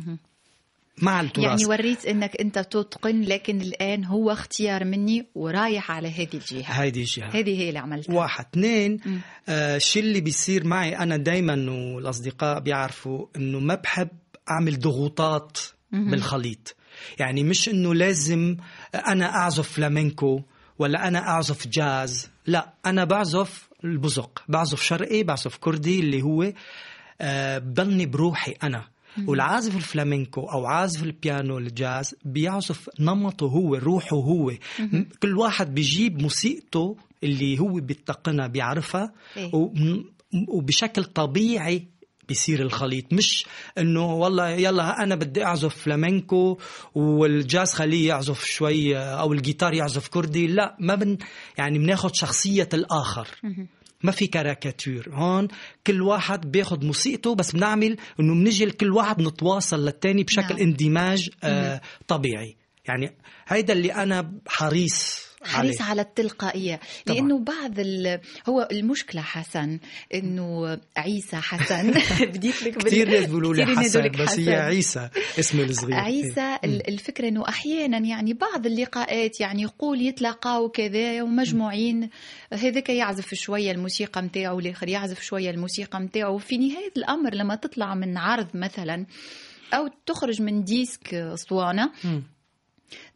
مع 1.02 1.20
التراث. 1.20 1.46
يعني 1.46 1.64
وريت 1.64 2.07
إنك 2.07 2.40
أنت 2.40 2.59
تتقن 2.59 3.20
لكن 3.22 3.61
الآن 3.61 4.04
هو 4.04 4.30
اختيار 4.30 4.85
مني 4.85 5.26
ورايح 5.35 5.90
على 5.90 6.09
هذه 6.09 6.28
الجهة. 6.35 6.83
هيدي 6.83 7.00
الجهة. 7.00 7.28
هذه 7.28 7.61
هي 7.61 7.68
اللي 7.68 7.78
عملتها. 7.78 8.14
واحد. 8.14 8.44
اثنين 8.52 9.00
آه 9.48 9.76
الشيء 9.76 10.02
اللي 10.02 10.20
بيصير 10.20 10.66
معي؟ 10.66 10.98
أنا 10.98 11.16
دايما 11.16 11.70
والأصدقاء 11.94 12.61
بيعرفوا 12.61 13.26
إنه 13.37 13.61
ما 13.61 13.74
بحب 13.74 14.09
أعمل 14.50 14.78
ضغوطات 14.78 15.59
بالخليط. 15.92 16.76
يعني 17.18 17.44
مش 17.44 17.68
إنه 17.68 17.94
لازم 17.94 18.57
أنا 18.94 19.26
أعزف 19.26 19.72
فلامينكو 19.72 20.42
ولا 20.78 21.09
أنا 21.09 21.18
أعزف 21.18 21.68
جاز. 21.68 22.30
لا 22.46 22.74
أنا 22.87 23.04
بعزف 23.04 23.68
البزق. 23.85 24.42
بعزف 24.48 24.83
شرقي 24.83 25.22
بعزف 25.22 25.57
كردي 25.57 26.00
اللي 26.00 26.22
هو 26.22 26.52
آه 27.20 27.59
بضلني 27.59 28.07
بروحي 28.07 28.52
أنا. 28.62 28.93
والعازف 29.27 29.77
الفلامينكو 29.77 30.40
أو 30.40 30.66
عازف 30.66 31.03
البيانو 31.03 31.59
الجاز 31.59 32.14
بيعزف 32.24 32.90
نمطه 33.00 33.46
هو 33.46 33.74
روحه 33.74 34.16
هو. 34.16 34.53
كل 35.22 35.38
واحد 35.38 35.74
بيجيب 35.74 36.22
موسيقته 36.22 36.96
اللي 37.24 37.59
هو 37.59 37.72
بيتقنها 37.81 38.46
بيعرفها 38.46 39.12
إيه. 39.37 39.50
وبشكل 40.48 41.05
طبيعي 41.05 41.88
بيصير 42.29 42.62
الخليط. 42.62 43.12
مش 43.12 43.46
إنه 43.79 44.14
والله 44.14 44.48
يلا 44.50 45.03
أنا 45.03 45.14
بدي 45.14 45.44
أعزف 45.44 45.74
فلامينكو 45.77 46.59
والجاز 46.94 47.72
خليه 47.72 48.09
يعزف 48.09 48.44
شوي 48.44 48.96
أو 48.96 49.33
الجيتار 49.33 49.74
يعزف 49.74 50.09
كردي 50.09 50.46
لا 50.46 50.77
ما 50.81 50.94
بن 50.94 51.18
يعني 51.59 51.79
بناخد 51.79 52.14
شخصية 52.14 52.68
الآخر. 52.74 53.29
ما 54.02 54.12
في 54.12 54.26
كاريكاتير 54.26 55.11
هون 55.12 55.48
كل 55.87 56.02
واحد 56.02 56.50
بياخد 56.50 56.85
موسيقته 56.85 57.35
بس 57.35 57.52
بنعمل 57.52 57.96
إنه 58.20 58.35
بنجي 58.35 58.70
كل 58.70 58.92
واحد 58.92 59.22
نتواصل 59.22 59.85
للتاني 59.85 60.22
بشكل 60.22 60.54
نعم. 60.54 60.62
اندماج 60.62 61.30
آه 61.44 61.80
طبيعي. 62.09 62.57
يعني 62.88 63.16
هيدا 63.46 63.72
اللي 63.72 63.94
أنا 63.94 64.33
حريص 64.46 65.23
حريص 65.46 65.83
على 65.83 66.02
التلقائية. 66.02 66.80
طبعاً. 67.07 67.18
لأنه 67.18 67.38
بعض 67.38 67.78
ال... 67.78 68.20
هو 68.48 68.68
المشكلة 68.72 69.22
حسن 69.22 69.78
أنه 70.14 70.78
عيسى 70.96 71.37
حسن. 71.37 71.90
بديت 72.33 72.62
لك 72.62 72.74
بال- 72.74 72.85
كثير 72.85 73.09
ناس 73.11 73.26
بيقولوا 73.26 73.54
لي 73.54 73.66
حسن 73.66 74.09
بس 74.11 74.38
هي. 74.38 74.54
عيسى 74.54 75.09
اسمه 75.38 75.62
الصغير. 75.62 75.94
عيسى 75.94 76.59
ال- 76.64 76.88
الفكرة 76.88 77.28
أنه 77.28 77.48
أحيانا 77.48 77.98
يعني 77.98 78.33
بعض 78.33 78.66
اللقاءات 78.66 79.40
يعني 79.40 79.62
يقول 79.62 80.02
يتلاقاوا 80.02 80.68
كذا 80.68 81.22
ومجموعين 81.22 82.11
هذاك 82.52 82.88
يعزف 82.88 83.35
شوية 83.35 83.72
الموسيقى 83.72 84.22
متاعه 84.22 84.54
والآخر 84.54 84.88
يعزف 84.88 85.22
شوية 85.22 85.50
الموسيقى 85.50 86.00
متاعه. 86.00 86.30
وفي 86.30 86.57
نهاية 86.59 86.92
الأمر 86.96 87.35
لما 87.35 87.54
تطلع 87.54 87.94
من 87.94 88.16
عرض 88.18 88.46
مثلا 88.54 89.07
أو 89.74 89.88
تخرج 90.07 90.42
من 90.42 90.64
disque 90.64 91.14
أسطوانة 91.14 91.90
مم. 92.04 92.22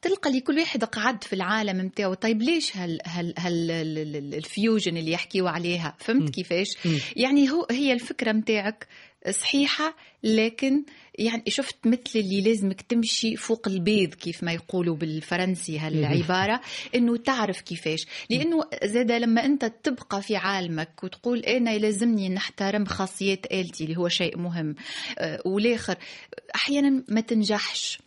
تلقى 0.02 0.32
لي 0.32 0.40
كل 0.40 0.58
واحد 0.58 0.84
قعد 0.84 1.24
في 1.24 1.32
العالم 1.32 1.80
نتاعو 1.80 2.14
طيب 2.14 2.42
ليش 2.42 2.76
هال 2.76 2.98
هال 3.06 3.34
هال 3.38 3.70
ال- 3.70 3.98
ال- 3.98 4.16
ال- 4.16 4.34
ال 4.34 4.43
fusion 4.43 4.96
اللي 4.96 5.10
يحكيوا 5.12 5.50
عليها؟ 5.50 5.96
فهمت 5.98 6.30
كيفاش. 6.30 6.68
يعني 7.16 7.50
هو 7.50 7.66
هي 7.70 7.92
الفكرة 7.92 8.32
نتاعك 8.32 8.86
صحيحة 9.30 9.96
لكن 10.22 10.84
يعني 11.18 11.42
شفت 11.48 11.76
مثل 11.86 12.00
اللي 12.16 12.40
لازمك 12.40 12.80
تمشي 12.80 13.36
فوق 13.36 13.68
البيض 13.68 14.14
كيف 14.14 14.42
ما 14.42 14.52
يقولوا 14.52 14.96
بالفرنسي 14.96 15.78
هالعبارة 15.78 16.60
إنه 16.94 17.16
تعرف 17.16 17.60
كيفاش. 17.60 18.06
لأنه 18.30 18.60
زاد 18.84 19.12
لما 19.12 19.44
أنت 19.44 19.64
تبقى 19.82 20.22
في 20.22 20.36
عالمك 20.36 21.04
وتقول 21.04 21.38
أنا 21.38 21.72
يلزمني 21.72 22.28
نحترم 22.28 22.84
خاصيات 22.84 23.46
آلتي 23.52 23.84
اللي 23.84 23.96
هو 23.96 24.08
شيء 24.08 24.38
مهم 24.38 24.74
آه، 25.18 25.42
والآخر 25.44 25.96
أحيانا 26.54 27.04
ما 27.08 27.20
تنجحش. 27.20 27.98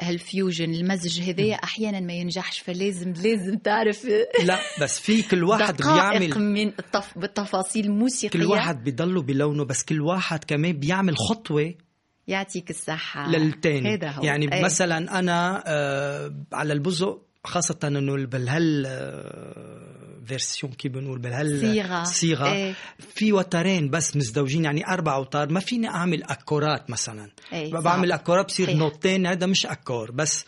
هال 0.00 0.18
fusion 0.18 0.74
المزج 0.74 1.20
هذايا 1.20 1.54
أحيانا 1.54 2.00
ما 2.00 2.12
ينجحش 2.12 2.58
فلازم 2.58 3.12
لازم 3.12 3.58
تعرف. 3.58 4.06
لا 4.44 4.58
بس 4.80 5.00
في 5.00 5.22
كل 5.22 5.44
واحد 5.44 5.76
دقائق 5.76 6.18
بيعمل 6.18 6.44
من 6.44 6.68
التف... 6.68 7.18
بالتفاصيل 7.18 7.84
الموسيقية. 7.84 8.40
كل 8.40 8.46
واحد 8.46 8.84
بيضله 8.84 9.22
بلونه 9.22 9.64
بس 9.64 9.84
كل 9.84 10.00
واحد 10.00 10.44
كمان 10.44 10.72
بيعمل 10.72 11.16
خطوة 11.16 11.74
يعطيك 12.28 12.70
الصحة. 12.70 13.30
للتاني. 13.30 13.94
هذا 13.94 14.10
هو. 14.10 14.24
يعني 14.24 14.54
أي. 14.54 14.62
مثلا 14.62 15.18
أنا 15.18 15.64
آه 15.66 16.34
على 16.52 16.72
البزق 16.72 17.25
خاصة 17.46 17.78
انه 17.84 18.26
بهال 18.26 18.84
آه، 18.86 20.24
version 20.26 20.72
كيف 20.72 20.92
بنقول 20.92 21.18
بهال 21.18 21.60
صيغة. 21.60 22.04
صيغة 22.04 22.52
إيه. 22.52 22.74
في 22.98 23.32
وترين 23.32 23.90
بس 23.90 24.16
مزدوجين 24.16 24.64
يعني 24.64 24.86
أربع 24.88 25.14
أوتار 25.14 25.52
ما 25.52 25.60
فيني 25.60 25.88
أعمل 25.88 26.22
أكورات 26.22 26.90
مثلا 26.90 27.30
صعب. 27.50 27.82
بعمل 27.82 28.12
اكورات 28.12 28.46
بصير 28.46 28.66
صحيح. 28.66 28.78
نوتين 28.78 29.26
هذا 29.26 29.46
مش 29.46 29.66
أكور 29.66 30.10
بس 30.10 30.44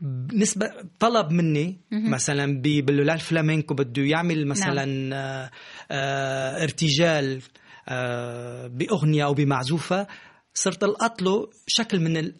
بالنسبة 0.00 0.70
طلب 1.00 1.30
مني 1.30 1.80
مثلا 1.90 2.62
باللولا 2.62 3.14
الفلامينكو 3.14 3.74
بده 3.74 4.02
يعمل 4.02 4.46
مثلا 4.46 5.16
آه، 5.16 5.50
آه، 5.90 6.62
ارتجال 6.62 7.42
آه، 7.88 8.66
بأغنية 8.66 9.24
أو 9.24 9.34
بمعزوفة 9.34 10.06
صرت 10.54 10.84
ألقط 10.84 11.22
له 11.22 11.50
شكل 11.66 12.00
من 12.00 12.32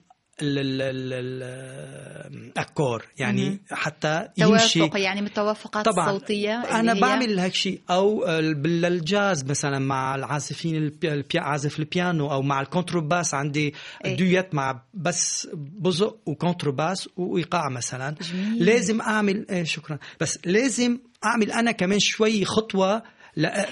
ال 0.43 0.59
ال 0.59 0.83
ال 0.83 1.13
ال 1.13 1.43
ال 1.43 2.53
الأكور 2.53 3.05
يعني 3.19 3.61
حتى 3.71 4.29
يمشي 4.39 4.79
توافق 4.79 5.01
يعني 5.01 5.21
من 5.21 5.27
التوافقات 5.27 5.85
طبعا 5.85 6.11
الصوتيه 6.11 6.61
أنا 6.61 6.95
بعمل 6.95 7.39
هيك 7.39 7.55
شيء 7.55 7.81
أو 7.91 8.25
بالجاز 8.55 9.45
مثلا 9.45 9.79
مع 9.79 10.15
العازفين. 10.15 10.99
عازف 11.35 11.79
البيانو 11.79 12.33
أو 12.33 12.43
مع 12.43 12.61
الكونتروباس 12.61 13.35
عندي 13.35 13.75
إيه. 14.05 14.17
دويت 14.17 14.55
مع 14.55 14.83
بس 14.95 15.49
بزق 15.55 16.19
وكونتروباس 16.27 17.09
وإيقاع 17.17 17.69
مثلا 17.69 18.15
جميل. 18.21 18.65
لازم 18.65 19.01
أعمل 19.01 19.47
إيه 19.51 19.65
شكرا 19.65 19.99
بس 20.21 20.39
لازم 20.45 20.99
أعمل 21.25 21.53
أنا 21.53 21.73
كمان 21.73 21.99
شوي 21.99 22.45
خطوة 22.45 23.03
لا 23.37 23.66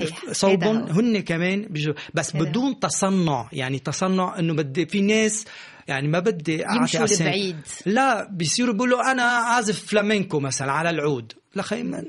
هيدا 0.44 0.66
هو. 0.66 0.72
هن 0.72 1.20
كمان 1.22 1.62
بيجوا. 1.62 1.94
بس 2.14 2.36
هيدا 2.36 2.50
بدون 2.50 2.80
تصنع 2.80 3.48
يعني 3.52 3.78
تصنع 3.78 4.38
إنه 4.38 4.54
بدي 4.54 4.86
في 4.86 5.00
ناس 5.00 5.44
يعني 5.88 6.08
ما 6.08 6.18
بدي 6.18 6.66
أعطي 6.66 6.76
يمشوا 6.76 7.04
أسامي. 7.04 7.30
لبعيد. 7.30 7.56
لا 7.86 8.28
بيصيروا 8.30 8.74
بيقولوا 8.74 9.10
أنا 9.10 9.22
عازف 9.22 9.86
فلامينكو 9.86 10.40
مثلا 10.40 10.72
على 10.72 10.90
العود. 10.90 11.32
لا 11.54 11.62
خي 11.62 11.82
من 11.82 12.04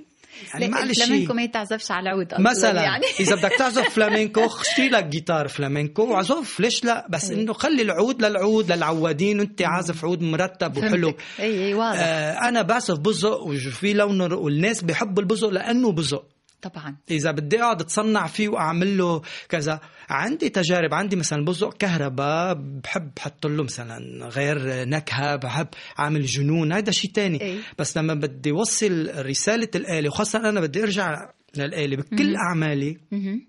يعني 0.53 0.67
معلش 0.67 1.01
الفلامينكو 1.01 1.33
ما 1.33 1.43
يتعزفش 1.43 1.91
على 1.91 2.09
العود 2.09 2.27
مثلا 2.39 2.83
يعني. 2.83 3.05
إذا 3.19 3.35
بدك 3.35 3.51
تعزف 3.57 3.89
فلامينكو 3.95 4.45
اشتري 4.45 4.89
لك 4.89 5.05
جيتار 5.05 5.47
فلامينكو 5.47 6.03
وعزف. 6.03 6.59
ليش 6.59 6.83
لا؟ 6.83 7.07
بس 7.09 7.31
إنه 7.31 7.53
خلي 7.53 7.81
العود 7.81 8.25
للعود 8.25 8.71
للعوادين 8.71 9.39
وأنت 9.39 9.61
عازف 9.61 10.05
عود 10.05 10.21
مرتب 10.21 10.77
وحلو. 10.77 11.13
اي 11.39 11.67
اي 11.67 11.73
واضح. 11.73 11.99
آه 11.99 12.31
أنا 12.31 12.61
بعزف 12.61 12.97
بزق 12.99 13.41
وفي 13.41 13.93
لون 13.93 14.21
والناس 14.33 14.83
بيحبوا 14.83 15.23
البزق 15.23 15.49
لأنه 15.49 15.91
بزق. 15.91 16.25
طبعا. 16.62 16.95
إذا 17.12 17.32
بدي 17.32 17.62
أقعد 17.62 17.82
أتصنع 17.82 18.28
فيه 18.28 18.50
وأعمل 18.50 18.97
له 18.97 19.21
كذا 19.50 19.80
عندي 20.10 20.50
تجارب 20.50 20.93
عندي 20.93 21.15
مثلا 21.15 21.45
بزق 21.45 21.78
كهرباء 21.78 22.54
بحب 22.54 23.12
حط 23.19 23.45
له 23.47 23.63
مثلا 23.63 24.28
غير 24.28 24.88
نكهة 24.89 25.36
بحب 25.36 25.67
أعمل 26.00 26.26
جنون 26.26 26.74
هذا 26.74 26.91
شيء 26.91 27.12
تاني. 27.12 27.41
إيه. 27.41 27.60
بس 27.80 27.97
لما 27.97 28.13
بدي 28.13 28.52
وصل 28.52 29.12
رسالة 29.15 29.69
الآلة 29.76 30.10
وخاصة 30.10 30.50
أنا 30.50 30.62
بدي 30.62 30.84
أرجع 30.84 31.30
للآلة 31.56 31.97
بكل 31.97 32.36
أعمالي 32.36 32.97
مهم. 33.12 33.47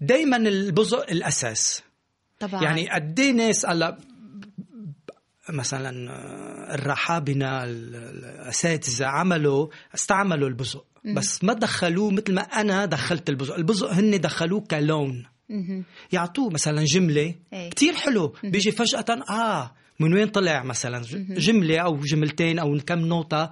دائما 0.00 0.36
البزق 0.36 1.10
الأساس. 1.10 1.82
طبعا. 2.38 2.62
يعني 2.62 2.88
قد 2.90 3.20
إيه 3.20 3.32
ناس 3.32 3.66
هلأ 3.66 3.98
مثلا 5.48 5.90
الرحابنه 6.74 7.64
ال- 7.64 7.94
الأساتذة 7.96 9.06
عملوا 9.06 9.68
استعملوا 9.94 10.48
البزق. 10.48 10.84
بس 11.16 11.44
ما 11.44 11.52
دخلوه 11.52 12.10
مثل 12.10 12.34
ما 12.34 12.40
أنا 12.42 12.84
دخلت 12.84 13.28
البزق. 13.28 13.54
البزق 13.54 13.90
هن 13.92 14.20
دخلوه 14.20 14.60
كلون. 14.60 15.26
يعطوه 16.12 16.50
مثلا 16.50 16.84
جملة. 16.84 17.34
إيه. 17.52 17.70
كتير 17.70 17.94
حلو. 17.94 18.34
بيجي 18.44 18.70
فجأة 18.72 19.04
آه 19.30 19.74
من 20.00 20.14
وين 20.14 20.28
طلع 20.28 20.62
مثلا؟ 20.62 21.02
جملة 21.30 21.78
أو 21.78 21.96
جملتين 21.96 22.58
أو 22.58 22.78
كم 22.86 22.98
نوطه 22.98 23.50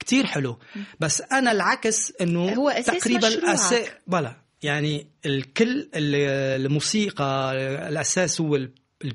كتير 0.00 0.26
حلو. 0.26 0.58
بس 1.00 1.20
أنا 1.32 1.52
العكس 1.52 2.12
إنه 2.20 2.48
هو 2.52 2.68
أساس 2.68 2.98
تقريبا 3.04 3.28
مشروعك. 3.28 3.54
أسا... 3.54 3.78
بلا. 4.06 4.36
يعني 4.62 5.06
الكل 5.26 5.88
ال- 5.94 6.60
الموسيقى 6.66 7.52
الأساس 7.88 8.40
هو 8.40 8.56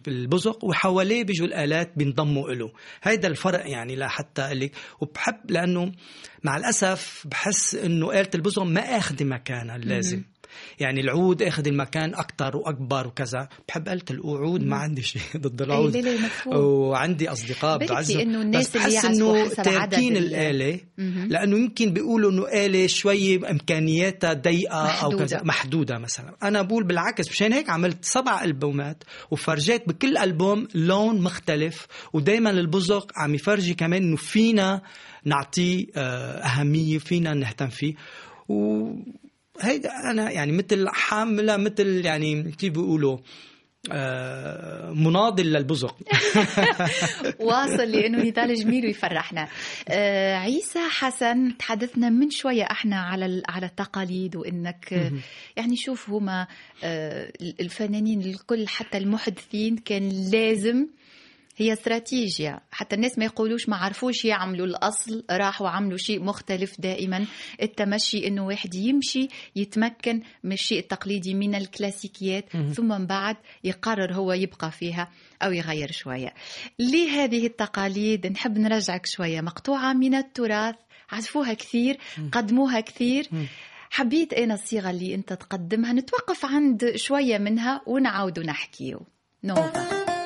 البزق 0.07 0.63
وحواليه 0.63 1.23
بيجوا 1.23 1.47
الآلات 1.47 1.91
بينضموا 1.97 2.51
له 2.51 2.71
هيدا 3.03 3.27
الفرق 3.27 3.69
يعني 3.69 3.95
لحتى 3.95 4.53
لك 4.53 4.71
وبحب 5.01 5.51
لأنه 5.51 5.91
مع 6.43 6.57
الأسف 6.57 7.27
بحس 7.27 7.75
إنه 7.75 8.11
آلة 8.11 8.29
البزق 8.35 8.63
ما 8.63 8.81
اخذ 8.81 9.25
مكانها 9.25 9.75
اللازم. 9.75 10.23
يعني 10.79 11.01
العود 11.01 11.41
أخذ 11.41 11.67
المكان 11.67 12.13
أكثر 12.15 12.57
وأكبر 12.57 13.07
وكذا. 13.07 13.49
بحب 13.67 13.87
آلة 13.89 14.01
العود 14.11 14.63
ما 14.63 14.75
عندي 14.77 15.01
شيء 15.01 15.21
ضد 15.37 15.61
العود. 15.61 15.95
إيه، 15.95 16.17
مفهوم. 16.17 16.55
وعندي 16.55 17.29
أصدقاء 17.29 17.77
بعزهم 17.87 18.19
إنه 18.19 18.41
الناس 18.41 18.69
بس 18.69 18.77
بحس 18.77 19.05
إنه 19.05 19.45
حسب 19.45 19.55
تاركين 19.63 19.77
عدد 19.81 19.93
ال- 20.23 20.35
الآلة. 20.35 20.79
مهم. 20.97 21.27
لأنه 21.27 21.57
يمكن 21.57 21.93
بيقولوا 21.93 22.31
إنه 22.31 22.47
آلة 22.65 22.87
شوي 22.87 23.49
إمكانياتها 23.51 24.33
ضيقة 24.33 24.87
أو. 24.87 25.09
كذا. 25.17 25.41
محدودة. 25.43 25.99
مثلا. 25.99 26.35
أنا 26.43 26.61
بقول 26.61 26.83
بالعكس 26.83 27.29
مشان 27.29 27.53
هيك 27.53 27.69
عملت 27.69 28.05
سبع 28.05 28.43
ألبومات 28.43 29.03
وفرجيت 29.31 29.87
بكل 29.87 30.17
ألبوم 30.17 30.67
لون 30.75 31.21
مختلف. 31.21 31.87
ودائما 32.13 32.49
البزق 32.49 33.11
عم 33.15 33.35
يفرجي 33.35 33.73
كمان 33.73 34.03
إنه 34.03 34.15
فينا 34.15 34.81
نعطيه 35.25 35.85
آه، 35.95 36.37
أهمية 36.37 36.97
فينا 36.97 37.33
نهتم 37.33 37.67
فيه. 37.67 37.93
و 38.49 38.89
هيدا 39.61 39.89
أنا 40.11 40.31
يعني 40.31 40.51
مثل 40.51 40.89
حاملة 40.89 41.57
مثل 41.57 42.05
يعني 42.05 42.51
كيف 42.51 42.73
بيقولوا 42.73 43.17
آه، 43.91 44.91
مناضل 44.91 45.45
للبزق. 45.45 45.97
واصل 47.39 47.91
لأنه 47.91 48.23
نضال 48.23 48.55
جميل 48.55 48.85
ويفرحنا. 48.85 49.47
آه 49.89 50.35
عيسى 50.35 50.79
حسن 50.89 51.57
تحدثنا 51.57 52.09
من 52.09 52.29
شوية 52.29 52.63
إحنا 52.63 52.95
على 53.01 53.43
على 53.49 53.65
التقاليد 53.65 54.35
وإنك 54.35 54.93
آه، 54.93 55.11
يعني 55.57 55.75
شوف 55.75 56.09
هما 56.09 56.47
آه 56.83 57.33
الفنانين 57.59 58.21
الكل 58.21 58.67
حتى 58.67 58.97
المحدثين 58.97 59.77
كان 59.77 60.29
لازم 60.31 60.87
هي 61.57 61.73
استراتيجية. 61.73 62.61
حتى 62.71 62.95
الناس 62.95 63.17
ما 63.17 63.25
يقولوش 63.25 63.69
ما 63.69 63.75
عرفوش 63.75 64.25
يعملوا 64.25 64.65
الأصل. 64.65 65.25
راحوا 65.31 65.69
عملوا 65.69 65.97
شيء 65.97 66.23
مختلف 66.23 66.81
دائما. 66.81 67.25
التمشي 67.61 68.27
إنه 68.27 68.45
واحد 68.45 68.75
يمشي 68.75 69.27
يتمكن 69.55 70.21
من 70.43 70.51
الشيء 70.51 70.79
التقليدي 70.79 71.33
من 71.33 71.55
الكلاسيكيات 71.55 72.49
ثم 72.73 72.87
من 72.87 73.07
بعد 73.07 73.35
يقرر 73.63 74.13
هو 74.13 74.33
يبقى 74.33 74.71
فيها 74.71 75.11
أو 75.41 75.51
يغير 75.51 75.91
شوية. 75.91 76.33
لهذه 76.79 77.45
التقاليد 77.45 78.27
نحب 78.27 78.57
نرجعك 78.57 79.05
شوية. 79.05 79.41
مقطوعة 79.41 79.93
من 79.93 80.15
التراث 80.15 80.75
عزفوها 81.11 81.53
كثير 81.53 81.97
قدموها 82.31 82.79
كثير. 82.79 83.29
حبيت 83.89 84.33
أنا 84.33 84.53
الصيغة 84.53 84.89
اللي 84.89 85.15
أنت 85.15 85.33
تقدمها. 85.33 85.93
نتوقف 85.93 86.45
عند 86.45 86.95
شوية 86.95 87.37
منها 87.37 87.81
ونعاود 87.85 88.39
نحكيه 88.39 88.99
نوفا 89.43 90.24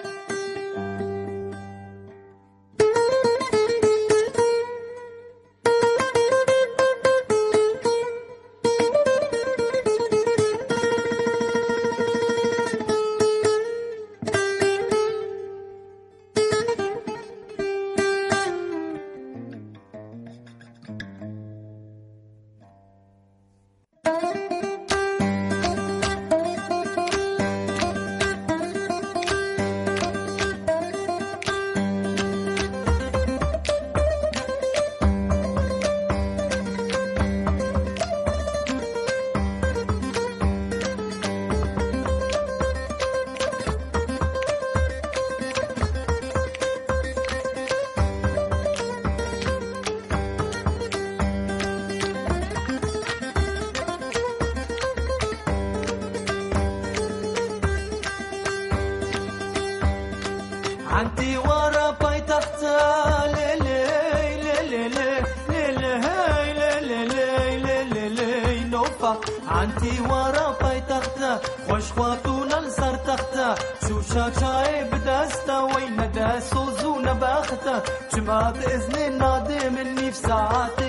نوفا 69.59 69.71
عنتي 69.71 70.01
ورا 70.01 70.55
بايتختا 70.61 71.39
خوش 71.69 71.91
خواتونا 71.91 72.55
لسر 72.55 72.95
تختا 72.95 73.55
شو 73.87 74.01
شاكاي 74.01 74.83
بدستا 74.83 75.59
وين 75.59 76.11
داسو 76.11 76.71
زونا 76.71 77.13
باختا 77.13 77.83
جمعة 78.13 78.51
بإذن 78.51 79.17
نادي 79.17 79.69
مني 79.69 80.11
في 80.11 80.17
ساعاتي 80.17 80.88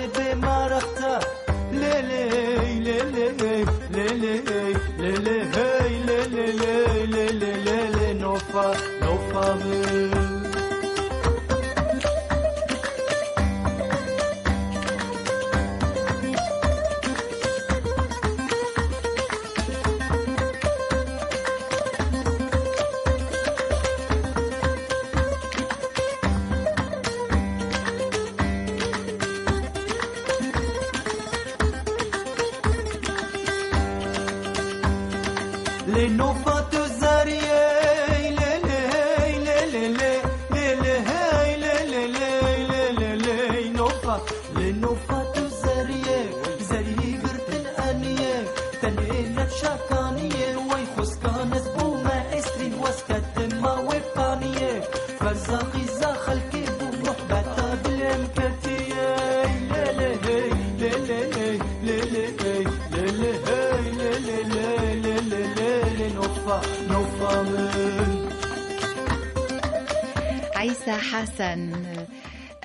عيسى 70.91 71.15
حسن 71.15 71.85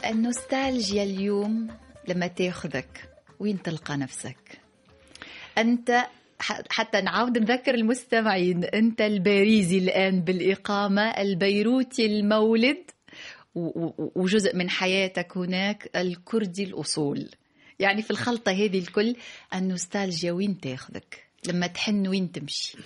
النوستالجيا 0.04 1.02
اليوم 1.02 1.68
لما 2.08 2.26
تاخذك؟ 2.26 3.08
وين 3.40 3.62
تلقى 3.62 3.96
نفسك؟ 3.96 4.58
أنت 5.58 6.06
حتى 6.70 7.00
نعاود 7.00 7.38
نذكر 7.38 7.74
المستمعين 7.74 8.64
أنت 8.64 9.00
الباريزي 9.00 9.78
الآن 9.78 10.20
بالإقامة 10.20 11.02
البيروتي 11.02 12.06
المولد 12.06 12.90
وجزء 14.14 14.56
من 14.56 14.70
حياتك 14.70 15.36
هناك 15.36 15.90
الكردي 15.96 16.64
الأصول. 16.64 17.30
يعني 17.78 18.02
في 18.02 18.10
الخلطة 18.10 18.52
هذه 18.52 18.78
الكل 18.78 19.16
النوستالجيا 19.54 20.32
وين 20.32 20.60
تاخذك؟ 20.60 21.26
لما 21.48 21.66
تحن 21.66 22.06
وين 22.06 22.32
تمشي؟ 22.32 22.78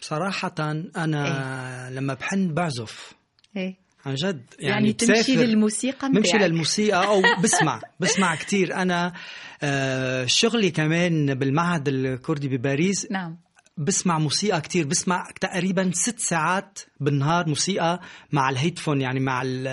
صراحة 0.00 0.54
أنا 0.96 1.90
لما 1.92 2.14
بحن 2.14 2.54
بعزف. 2.54 3.12
إيه؟ 3.56 3.81
عن 4.06 4.14
جد 4.14 4.42
يعني, 4.58 4.74
يعني, 4.74 4.92
تمشي 4.92 5.36
للموسيقى 5.36 6.10
بمشي. 6.10 6.38
للموسيقى 6.38 7.06
أو 7.06 7.22
بسمع 7.44 7.80
بسمع 8.00 8.34
كتير. 8.34 8.74
أنا 8.74 9.12
آه، 9.62 10.24
شغلي 10.26 10.70
كمان 10.70 11.34
بالمعهد 11.34 11.88
الكردي 11.88 12.48
بباريس. 12.48 13.10
نعم. 13.10 13.36
بسمع 13.76 14.18
موسيقى 14.18 14.60
كتير 14.60 14.86
بسمع 14.86 15.28
تقريبا 15.40 15.90
ست 15.94 16.18
ساعات 16.18 16.78
بالنهار 17.00 17.48
موسيقى 17.48 18.00
مع 18.32 18.50
الهيدفون 18.50 19.00
يعني 19.00 19.20
مع 19.20 19.42
ال- 19.42 19.66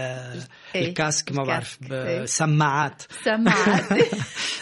إيه، 0.76 0.88
الكاسك 0.90 1.32
ما 1.32 1.44
بعرف 1.44 1.80
إيه. 1.92 2.26
سماعات. 2.26 3.04
سمعت 3.24 3.84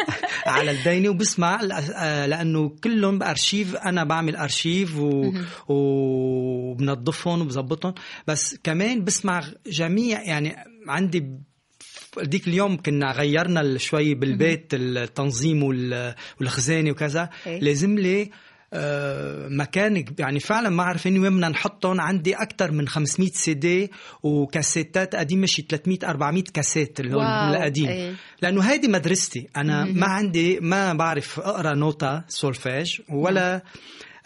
على 0.47 0.71
الديني 0.71 1.09
وبسمع 1.09 1.59
آه، 1.95 2.25
لأنه 2.25 2.69
كلهم 2.83 3.19
بأرشيف 3.19 3.75
أنا 3.75 4.03
بعمل 4.03 4.35
أرشيف 4.35 4.97
و... 4.97 5.31
وبنظفهم 5.67 7.41
وبظبطهم. 7.41 7.93
بس 8.27 8.55
كمان 8.63 9.03
بسمع 9.03 9.43
جميع 9.67 10.21
يعني 10.23 10.55
عندي 10.87 11.25
ديك 12.23 12.47
اليوم 12.47 12.77
كنا 12.77 13.11
غيرنا 13.11 13.77
شوي 13.77 14.13
بالبيت 14.15 14.73
التنظيم 14.73 15.63
وال- 15.63 16.15
والخزانة 16.39 16.91
وكذا. 16.91 17.29
إيه. 17.47 17.59
لازم 17.59 17.99
لي 17.99 18.31
آه، 18.77 19.47
مكان 19.49 19.99
كب- 20.03 20.19
يعني 20.19 20.39
فعلا 20.39 20.69
ما 20.69 20.83
عارف 20.83 21.07
إني 21.07 21.19
وين 21.19 21.33
بدنا 21.35 21.49
نحطهم. 21.49 22.01
عندي 22.01 22.33
أكثر 22.35 22.71
من 22.71 22.87
500 22.87 23.29
سي 23.33 23.53
دي 23.53 23.91
وكاسيتات 24.23 25.15
قديمة 25.15 25.45
شي 25.45 25.61
300 25.69 25.97
400 26.03 26.43
كاسيت 26.53 26.99
اللي 26.99 27.15
هو 27.15 27.21
القديم. 27.21 27.87
إيه. 27.89 28.13
لأنه 28.41 28.61
هيدي 28.61 28.87
مدرستي. 28.87 29.47
أنا 29.57 29.85
ما 29.85 30.05
عندي 30.07 30.59
ما 30.59 30.93
بعرف 30.93 31.39
أقرأ 31.39 31.73
نوتا 31.75 32.23
سولفيج 32.27 33.01
ولا 33.09 33.61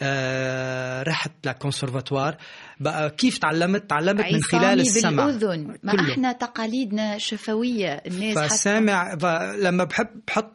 آه 0.03 1.03
رحت 1.03 1.31
لكونسرفاتوار 1.45 2.37
بقى 2.79 3.09
كيف 3.09 3.37
تعلمت؟ 3.37 3.89
تعلمت 3.89 4.25
من 4.33 4.41
خلال 4.43 4.79
السمع. 4.79 5.25
بالأذن. 5.25 5.77
ما 5.83 5.91
كله. 5.91 6.11
إحنا 6.11 6.31
تقاليدنا 6.31 7.17
شفوية 7.17 7.93
الناس 8.07 8.37
حتى. 8.37 8.49
فسامع 8.49 9.13
لما 9.59 9.83
بحب 9.83 10.07
بحط 10.27 10.51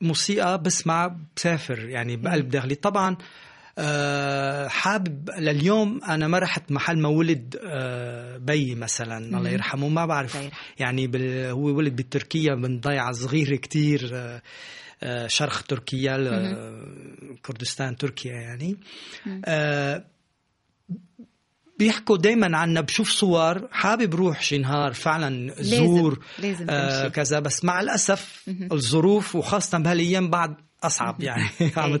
موسيقى 0.00 0.62
بسمع 0.62 1.16
بسافر 1.36 1.88
يعني 1.88 2.16
بقلب 2.16 2.48
داخلي. 2.48 2.74
طبعا 2.74 3.16
آه، 3.78 4.68
حابب 4.68 5.30
لليوم 5.38 6.04
أنا 6.04 6.28
ما 6.28 6.38
رحت 6.38 6.72
محل 6.72 6.98
ما 6.98 7.08
ولد 7.08 7.56
آه، 7.64 8.36
بيي 8.36 8.74
مثلا 8.74 9.38
الله 9.38 9.50
يرحمه 9.50 9.88
ما 9.88 10.06
بعرف. 10.06 10.34
يرحمه. 10.34 10.50
يعني 10.78 11.06
بال... 11.06 11.44
هو 11.50 11.62
ولد 11.64 11.96
بتركيا 11.96 12.54
من 12.54 12.80
ضيعة 12.80 13.12
صغيرة 13.12 13.56
كتير 13.56 14.10
آه، 14.14 14.42
آه، 15.02 15.26
شرق 15.26 15.60
تركيا 15.62 16.16
كردستان 17.42 17.96
تركيا 17.96 18.32
يعني. 18.32 18.76
بيحكوا 21.78 22.16
دايما 22.16 22.56
عنا 22.58 22.80
بشوف 22.80 23.08
صور 23.10 23.68
حابب 23.72 24.14
روح 24.14 24.42
شي 24.42 24.58
نهار 24.58 24.92
فعلا 24.92 25.46
لازم- 25.50 25.76
زور 25.86 26.18
لازم 26.38 26.66
آه 26.70 27.00
تمشي. 27.00 27.10
كذا. 27.10 27.38
بس 27.40 27.64
مع 27.64 27.80
الأسف 27.80 28.44
الظروف 28.72 29.36
وخاصة 29.36 29.78
بهالأيام 29.78 30.30
بعد 30.30 30.54
أصعب 30.82 31.22
يعني. 31.22 31.48
عم 31.76 31.98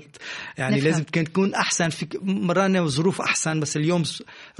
يعني. 0.58 0.80
لازم 0.80 1.02
تكون 1.02 1.54
أحسن. 1.54 1.88
في 1.88 2.06
مرانه 2.22 2.82
وظروف 2.82 3.20
أحسن 3.20 3.60
بس 3.60 3.76
اليوم 3.76 4.02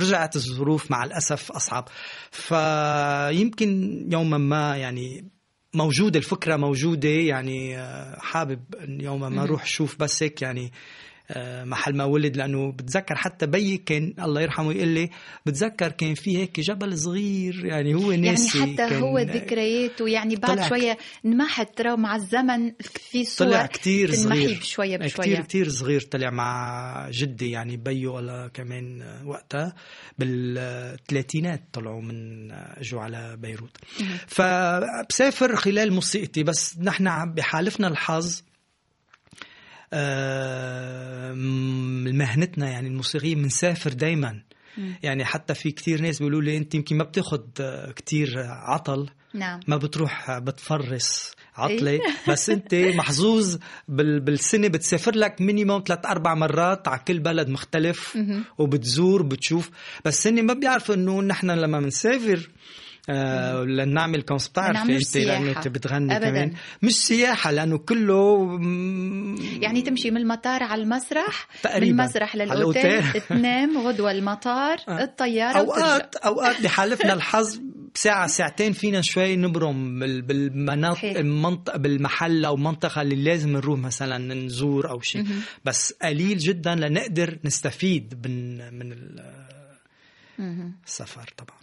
رجعت 0.00 0.36
الظروف 0.36 0.90
مع 0.90 1.04
الأسف 1.04 1.52
أصعب. 1.52 1.88
فيمكن 2.30 4.00
يوما 4.12 4.38
ما 4.38 4.76
يعني 4.76 5.28
موجودة 5.74 6.18
الفكرة 6.18 6.56
موجودة 6.56 7.08
يعني 7.08 7.78
آه، 7.78 8.18
حابب 8.20 8.60
يوما 8.88 9.28
ما 9.28 9.42
أروح 9.42 9.62
أشوف 9.62 9.96
بس 9.98 10.22
هيك 10.22 10.42
يعني. 10.42 10.64
آه، 10.66 10.70
محل 11.64 11.96
ما 11.96 12.04
ولد 12.04 12.36
لأنه 12.36 12.72
بتذكر 12.72 13.14
حتى 13.14 13.46
بيي 13.46 13.76
كان 13.76 14.14
الله 14.18 14.40
يرحمه 14.40 14.72
يقول 14.72 14.88
لي 14.88 15.10
بتذكر 15.46 15.92
كان 15.92 16.14
في 16.14 16.38
هيك 16.38 16.60
جبل 16.60 16.98
صغير 16.98 17.64
يعني 17.64 17.94
هو 17.94 18.10
يعني 18.10 18.30
ناسي 18.30 18.62
حتى 18.62 18.76
كان 18.76 19.02
هو 19.02 19.18
ذكرياته 19.18 20.08
يعني 20.08 20.36
بعد 20.36 20.68
شوية 20.68 20.98
انمحت 21.24 21.78
ترى 21.78 21.96
مع 21.96 22.16
الزمن 22.16 22.72
في 22.80 23.24
صور 23.24 23.48
طلع 23.48 23.66
كتير 23.66 24.12
تنمحي 24.12 24.40
صغير. 24.40 24.58
بشوية 24.58 24.96
كتير 24.96 25.06
بشوية. 25.06 25.40
كتير 25.40 25.68
صغير 25.68 26.00
طلع 26.00 26.30
مع 26.30 27.10
جدي 27.10 27.50
يعني 27.50 27.76
بيو 27.76 28.16
ولا 28.16 28.50
كمان 28.54 29.02
وقتها 29.24 29.74
بالثلاثينات 30.18 31.62
طلعوا 31.72 32.02
من 32.02 32.50
اجوا 32.52 33.00
على 33.00 33.36
بيروت. 33.36 33.76
فبسافر 34.26 35.56
خلال 35.56 35.92
موسيقتي 35.92 36.42
بس 36.42 36.78
نحن 36.78 37.34
بحالفنا 37.34 37.88
الحظ 37.88 38.40
آه، 38.40 38.45
مهنتنا 42.12 42.70
يعني 42.70 42.88
الموسيقية 42.88 43.34
بنسافر 43.34 43.92
دايما. 43.92 44.42
يعني 45.02 45.24
حتى 45.24 45.54
في 45.54 45.70
كتير 45.70 46.00
ناس 46.02 46.18
بيقولوا 46.18 46.42
لي 46.42 46.56
أنت 46.56 46.74
يمكن 46.74 46.96
ما 46.96 47.04
بتاخد 47.04 47.48
آه، 47.60 47.92
كتير 47.92 48.38
عطل. 48.46 49.08
نعم. 49.34 49.60
ما 49.68 49.76
بتروح 49.76 50.38
بتفرس 50.38 51.32
عطلة. 51.54 52.00
بس 52.28 52.50
أنت 52.50 52.74
محظوظ 52.74 53.58
بال 53.88 54.20
بالسنة 54.20 54.68
بتسافر 54.68 55.14
لك 55.16 55.40
minimum 55.40 55.82
ثلاث 55.86 56.06
أربع 56.06 56.34
مرات 56.34 56.88
على 56.88 57.00
كل 57.08 57.18
بلد 57.18 57.48
مختلف 57.48 58.18
وبتزور 58.58 59.22
بتشوف. 59.22 59.70
بس 60.04 60.26
هن 60.26 60.46
ما 60.46 60.54
بيعرفوا 60.54 60.94
إنه 60.94 61.22
نحن 61.22 61.50
لما 61.50 61.80
بنسافر 61.80 62.50
آه 63.08 63.62
لنعمل 63.64 64.22
conc- 64.22 64.48
بتعرفي 64.48 64.78
انت. 65.50 65.56
انت 65.56 65.68
بتغني 65.68 66.16
أبداً. 66.16 66.28
كمان 66.30 66.52
مش 66.82 66.92
سياحة 67.06 67.50
لأنه 67.50 67.78
كله 67.78 68.48
يعني 69.60 69.82
تمشي 69.82 70.10
من 70.10 70.16
المطار 70.16 70.62
على 70.62 70.82
المسرح 70.82 71.48
تقريباً. 71.62 71.92
من 71.94 72.00
المسرح 72.00 72.34
الأوتيل. 72.34 73.20
تنام 73.20 73.78
غدوة 73.78 74.10
المطار 74.10 74.76
الطيارة 74.88 75.62
وترجع. 75.62 75.84
أوقات 75.86 76.16
اوقات 76.16 76.62
بحالفنا 76.62 77.12
الحظ 77.12 77.60
ساعة 77.94 78.26
ساعتين 78.26 78.72
فينا 78.72 79.00
شوي 79.00 79.36
نبرم 79.36 79.98
بال- 79.98 80.22
بالمناطق. 80.22 81.04
المنطقة 81.18 81.78
بالمحل 81.78 82.44
أو 82.44 82.56
منطقة 82.56 83.02
اللي 83.02 83.14
لازم 83.16 83.52
نروح 83.52 83.78
مثلا 83.80 84.34
نزور 84.34 84.90
أو 84.90 85.00
شيء 85.00 85.24
بس 85.64 85.94
قليل 86.02 86.38
جدا 86.38 86.74
لنقدر 86.74 87.38
نستفيد 87.44 88.26
من 88.26 88.56
من 88.78 88.92
ال- 88.92 89.36
السفر 90.86 91.30
طبعا 91.36 91.56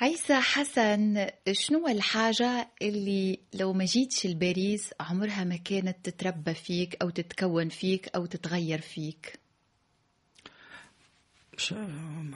عيسى 0.00 0.34
حسن 0.34 1.26
شنو 1.52 1.88
الحاجة 1.88 2.68
اللي 2.82 3.40
لو 3.54 3.72
ما 3.72 3.84
جيتش 3.84 4.26
لباريس 4.26 4.90
عمرها 5.00 5.44
ما 5.44 5.56
كانت 5.56 5.96
تتربى 6.04 6.54
فيك 6.54 6.96
أو 7.02 7.10
تتكون 7.10 7.68
فيك 7.68 8.08
أو 8.16 8.26
تتغير 8.26 8.80
فيك؟ 8.80 9.38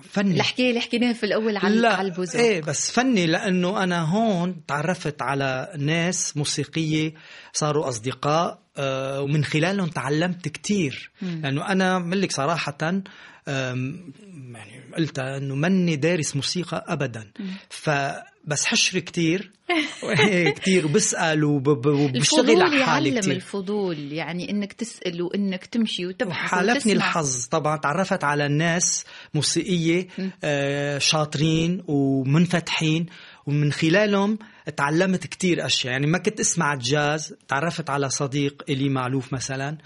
فني. 0.02 0.34
الحكاية 0.34 0.68
اللي 0.68 0.80
حكيناها 0.80 1.12
في 1.12 1.26
الأول 1.26 1.56
على 1.56 1.76
لا 1.76 1.94
على 1.94 2.08
البوزوك 2.08 2.40
إيه 2.40 2.62
بس 2.62 2.90
فني 2.90 3.26
لأنه 3.26 3.82
أنا 3.82 4.02
هون 4.02 4.66
تعرفت 4.66 5.22
على 5.22 5.72
ناس 5.78 6.36
موسيقية 6.36 7.14
صاروا 7.52 7.88
أصدقاء 7.88 8.62
آه، 8.76 9.20
ومن 9.22 9.44
خلالهم 9.44 9.88
تعلمت 9.88 10.48
كتير. 10.48 11.10
لأنه 11.22 11.68
أنا 11.68 11.98
ملك 11.98 12.32
صراحة 12.32 13.02
يعني 13.46 14.92
قلتها 14.96 15.36
إنه 15.36 15.54
مني 15.54 15.96
دارس 15.96 16.36
موسيقى 16.36 16.84
ابدا. 16.88 17.30
فبس 17.70 18.66
حشر 18.66 18.98
كتير. 18.98 19.50
إيه، 20.28 20.50
كتير. 20.50 20.86
وبسأل 20.86 21.44
وب- 21.44 21.68
وب- 21.68 21.86
وبشتغل 21.86 22.40
الفضول 22.40 22.62
على 22.62 22.84
حالي 22.84 23.08
يعلم 23.08 23.20
كتير. 23.20 23.34
الفضول. 23.36 24.12
يعني 24.12 24.50
إنك 24.50 24.72
تسأل 24.72 25.22
وإنك 25.22 25.66
تمشي 25.66 26.06
وتبحث 26.06 26.50
حالفني 26.50 26.76
وتسمع. 26.76 26.92
الحظ. 26.92 27.46
طبعا 27.46 27.76
تعرفت 27.76 28.24
على 28.24 28.48
ناس 28.48 29.04
موسيقية 29.34 30.08
آه، 30.44 30.98
شاطرين 30.98 31.82
ومنفتحين. 31.86 33.06
ومن 33.46 33.72
خلالهم 33.72 34.38
تعلمت 34.76 35.26
كتير 35.26 35.66
أشياء. 35.66 35.92
يعني 35.92 36.06
ما 36.06 36.18
كنت 36.18 36.40
أسمع 36.40 36.74
جاز. 36.74 37.34
تعرفت 37.48 37.90
على 37.90 38.10
صديق 38.10 38.62
إلي 38.68 38.88
معلوف 38.88 39.32
مثلا. 39.32 39.78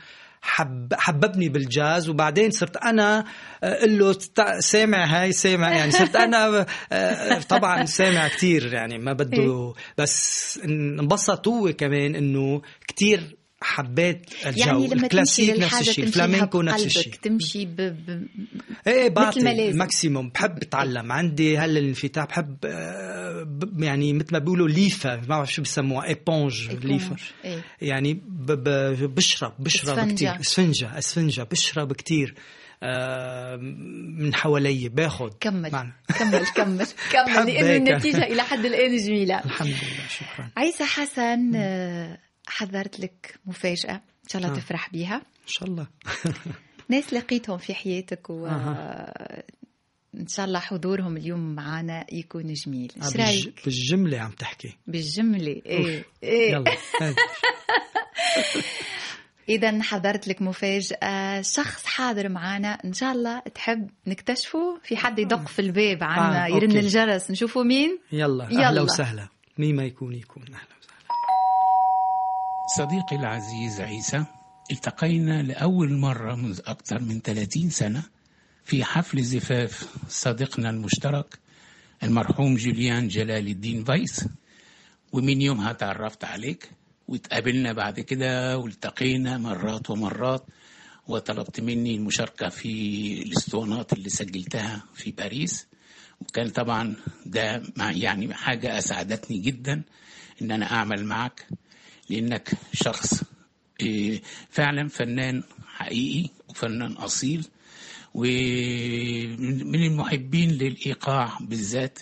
حب 0.46 0.94
حببني 0.94 1.48
بالجاز 1.48 2.09
وبعدين 2.09 2.50
صرت 2.50 2.76
أنا 2.76 3.24
أقول 3.62 3.98
له 3.98 4.12
تع- 4.35 4.60
سامع 4.60 5.04
هاي 5.04 5.33
سامع 5.33 5.71
يعني. 5.71 5.90
صرت 5.90 6.16
أنا 6.27 6.66
آه، 6.92 7.38
طبعا 7.38 7.85
سامع 7.85 8.29
كتير 8.29 8.73
يعني 8.73 8.98
ما 8.98 9.12
بده 9.12 9.73
بس 9.98 10.60
انبسط 10.64 11.48
هو 11.48 11.73
كمان 11.73 12.14
إنه 12.14 12.62
كتير 12.88 13.37
حبيت 13.67 14.27
الجو 14.46 14.60
يعني 14.67 14.87
لما 14.87 15.08
تمشي 15.08 15.52
الكلاسيك 15.52 15.58
نفس 15.60 15.88
الشيء 15.88 16.04
الفلامينكو 16.04 16.62
نفس 16.62 16.87
الشيء 16.87 17.12
تمشي 17.23 17.64
ب... 17.67 17.77
ب... 17.77 18.27
إيه 18.87 19.08
بعطي. 19.08 19.73
maximum 19.73 20.29
بحب 20.31 20.62
أتعلم 20.62 21.12
عندي 21.12 21.58
هلا 21.58 21.79
الانفتاح 21.79 22.25
بحب 22.25 22.56
آه، 22.64 23.42
ب- 23.42 23.83
يعني 23.83 24.12
مثل 24.12 24.29
ما 24.33 24.38
بيقولوا 24.38 24.69
ليفه 24.69 25.17
ما 25.17 25.27
بعرف 25.27 25.52
شو 25.52 25.62
بيسموها 25.62 26.06
éponge 26.08 26.69
ليفه 26.85 27.17
إيه. 27.44 27.64
يعني 27.81 28.14
ب 28.14 28.52
ب 28.52 28.69
بشرب 29.14 29.54
بشرب. 29.58 30.12
كثير 30.12 30.40
إسفنجة 30.40 30.98
إسفنجة 30.98 31.42
بشرب 31.42 31.92
كثير 31.92 32.35
آه، 32.83 33.56
من 34.19 34.35
حوالي 34.35 34.88
باخذ 34.88 35.31
كمل. 35.40 35.71
كمل 35.71 35.92
كمل 36.56 36.87
كمل 37.12 37.27
بحب 37.27 37.48
لأنه. 37.48 37.77
النتيجة 37.77 38.23
إلى 38.23 38.42
حد 38.42 38.64
الآن 38.64 38.96
جميلة 38.96 39.44
الحمد 39.44 39.69
لله 39.69 40.08
شكرا 40.08 40.50
عيسى 40.56 40.85
حسن 40.85 41.52
آه، 41.56 42.19
حضرت 42.47 43.01
لك 43.01 43.38
مفاجأة 43.47 43.94
إن 43.94 44.29
شاء 44.29 44.42
الله 44.42 44.55
آه. 44.55 44.59
تفرح 44.61 44.90
بيها 44.92 45.17
إن 45.17 45.47
شاء 45.47 45.69
الله 45.69 45.87
ناس 46.88 47.15
لقيتهم 47.15 47.59
في 47.59 47.75
حياتك 47.75 48.31
و 48.31 48.47
أها. 48.47 49.42
إن 50.15 50.27
شاء 50.29 50.47
الله 50.47 50.59
حضورهم 50.59 51.17
اليوم 51.17 51.55
معنا 51.55 52.07
يكون 52.13 52.53
جميل 52.53 52.92
إيش 53.03 53.13
بالج- 53.15 53.21
رأيك 53.21 53.61
بالجملة 53.65 54.19
عم 54.19 54.31
تحكي 54.31 54.77
بالجملة 54.87 55.63
إيه. 55.67 56.05
إيه 56.23 56.51
يلا. 56.53 56.65
إذا 59.49 59.83
حضرت 59.83 60.29
لك 60.29 60.42
مفاجأة 60.42 61.42
شخص 61.42 61.85
حاضر 61.87 62.29
معنا 62.29 62.69
إن 62.85 62.92
شاء 62.92 63.13
الله 63.13 63.38
تحب 63.40 63.90
نكتشفه 64.07 64.81
في 64.85 64.97
حد 64.97 65.19
يدق 65.19 65.49
في 65.49 65.59
الباب 65.59 65.99
عنا 66.05 66.44
آه، 66.44 66.49
يرن 66.49 66.63
أوكي. 66.71 66.79
الجرس 66.79 67.31
نشوفه 67.31 67.63
مين 67.63 67.99
يلا 68.13 68.49
يلا. 68.51 68.69
أهلا 68.69 68.81
وسهلا 68.83 69.29
مين 69.59 69.77
ما 69.77 69.85
يكون 69.85 70.15
يكون 70.15 70.42
أهلا 70.55 70.75
صديقي 72.67 73.17
العزيز 73.17 73.81
عيسى 73.81 74.25
التقينا 74.71 75.42
لأول 75.42 75.92
مرة 75.92 76.35
منذ 76.35 76.60
أكثر 76.67 77.00
من 77.02 77.21
30 77.21 77.71
سنة 77.71 78.02
في 78.64 78.85
حفل 78.85 79.23
زفاف 79.23 79.88
صديقنا 80.08 80.71
المشترك 80.71 81.38
المرحوم 82.02 82.54
جوليان 82.56 83.08
جلال 83.08 83.48
الدين 83.48 83.85
فايس. 83.85 84.29
ومن 85.12 85.42
يومها 85.42 85.73
تعرفت 85.73 86.25
عليك 86.25 86.71
واتقابلنا 87.08 87.73
بعد 87.73 88.00
كده 88.00 88.58
والتقينا 88.58 89.38
مرات 89.38 89.90
ومرات 89.90 90.44
وطلبت 91.08 91.60
مني 91.60 91.94
المشاركة 91.96 92.48
في 92.48 92.73
الأسطوانات 93.23 93.92
اللي 93.92 94.08
سجلتها 94.08 94.85
في 94.94 95.10
باريس. 95.10 95.67
وكان 96.21 96.48
طبعا 96.50 96.94
ده 97.27 97.62
يعني 97.77 98.35
حاجة 98.35 98.79
أسعدتني 98.79 99.38
جدا 99.38 99.83
إن 100.42 100.50
أنا 100.50 100.73
أعمل 100.73 101.04
معك 101.04 101.46
لأنك 102.11 102.50
شخص 102.73 103.23
إيه، 103.81 104.23
فعلا 104.50 104.88
فنان 104.88 105.42
حقيقي 105.67 106.31
وفنان 106.48 106.92
أصيل 106.92 107.46
ومن 108.15 109.75
المحبين 109.85 110.50
للإيقاع 110.50 111.38
بالذات 111.40 111.98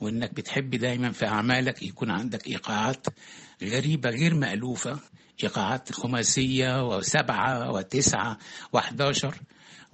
وإنك 0.00 0.34
بتحب 0.34 0.70
دايما 0.70 1.12
في 1.12 1.26
أعمالك 1.26 1.82
يكون 1.82 2.10
عندك 2.10 2.46
إيقاعات 2.46 3.06
غريبة 3.62 4.10
غير 4.10 4.34
مألوفة 4.34 4.98
إيقاعات 5.42 5.92
خماسية 5.92 6.88
وسبعة 6.88 7.70
وتسعة 7.72 8.38
وحداشر. 8.72 9.34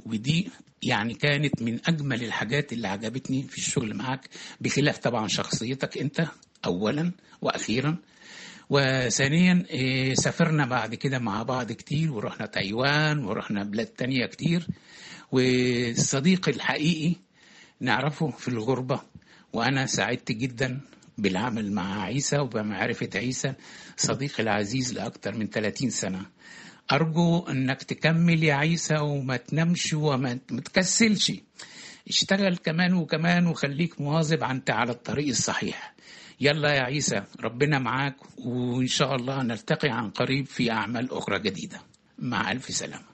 ودي 0.06 0.50
يعني 0.82 1.14
كانت 1.14 1.62
من 1.62 1.78
أجمل 1.86 2.24
الحاجات 2.24 2.72
اللي 2.72 2.88
عجبتني 2.88 3.42
في 3.42 3.58
الشغل 3.58 3.94
معاك 3.96 4.28
بخلاف 4.60 4.98
طبعا 4.98 5.28
شخصيتك 5.28 5.98
أنت 5.98 6.26
أولا 6.64 7.12
وأخيرا. 7.42 7.96
وثانيا 8.72 9.64
إيه، 9.70 10.14
سافرنا 10.14 10.66
بعد 10.66 10.94
كده 10.94 11.18
مع 11.18 11.42
بعض 11.42 11.72
كتير 11.72 12.12
ورحنا 12.12 12.46
تايوان 12.46 13.24
ورحنا 13.24 13.64
بلاد 13.64 13.86
تانية 13.86 14.26
كتير. 14.26 14.66
والصديق 15.32 16.48
الحقيقي 16.48 17.14
نعرفه 17.80 18.30
في 18.30 18.48
الغربة 18.48 19.00
وأنا 19.52 19.86
سعدت 19.86 20.32
جدا 20.32 20.80
بالعمل 21.18 21.72
مع 21.72 22.02
عيسى 22.02 22.38
وبمعرفة 22.38 23.08
عيسى 23.14 23.54
صديقي 23.96 24.42
العزيز 24.42 24.94
لأكثر 24.94 25.36
من 25.36 25.50
30 25.50 25.90
سنة. 25.90 26.26
أرجو 26.92 27.38
أنك 27.38 27.82
تكمل 27.82 28.44
يا 28.44 28.54
عيسى 28.54 28.94
وما 28.96 29.36
تنامش 29.36 29.92
وما 29.92 30.38
ما 30.50 30.60
تكسلش. 30.60 31.32
اشتغل 32.08 32.56
كمان 32.56 32.94
وكمان 32.94 33.46
وخليك 33.46 34.00
مواظب 34.00 34.42
أنت 34.42 34.70
على 34.70 34.92
الطريق 34.92 35.28
الصحيح. 35.28 35.94
يلا 36.42 36.74
يا 36.74 36.80
عيسى 36.82 37.22
ربنا 37.44 37.78
معاك 37.78 38.16
وإن 38.46 38.86
شاء 38.86 39.14
الله 39.16 39.42
نلتقي 39.42 39.88
عن 39.88 40.10
قريب 40.10 40.46
في 40.46 40.70
أعمال 40.70 41.12
أخرى 41.12 41.38
جديدة 41.38 41.80
مع 42.18 42.52
ألف 42.52 42.64
سلامة 42.66 43.12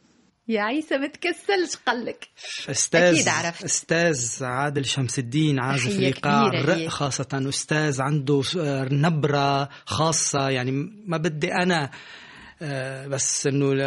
يا 0.48 0.62
عيسى 0.62 0.98
ما 0.98 1.06
تكسلش 1.06 1.76
قلك 1.86 2.28
أستاذ 2.70 3.00
أكيد 3.14 3.28
عرفت. 3.28 3.64
أستاذ 3.64 4.44
عادل 4.44 4.84
شمس 4.84 5.18
الدين 5.18 5.60
عازف 5.60 5.86
الايقاع 5.86 6.46
الرق. 6.46 6.88
خاصة 6.88 7.28
أستاذ 7.48 8.02
عنده 8.02 8.42
آه، 8.58 8.88
نبرة 8.92 9.68
خاصة 9.86 10.48
يعني 10.48 10.70
ما 11.06 11.16
بدي 11.16 11.52
أنا 11.54 11.90
آه، 12.62 13.06
بس 13.06 13.46
إنه 13.46 13.74
ل- 13.74 13.80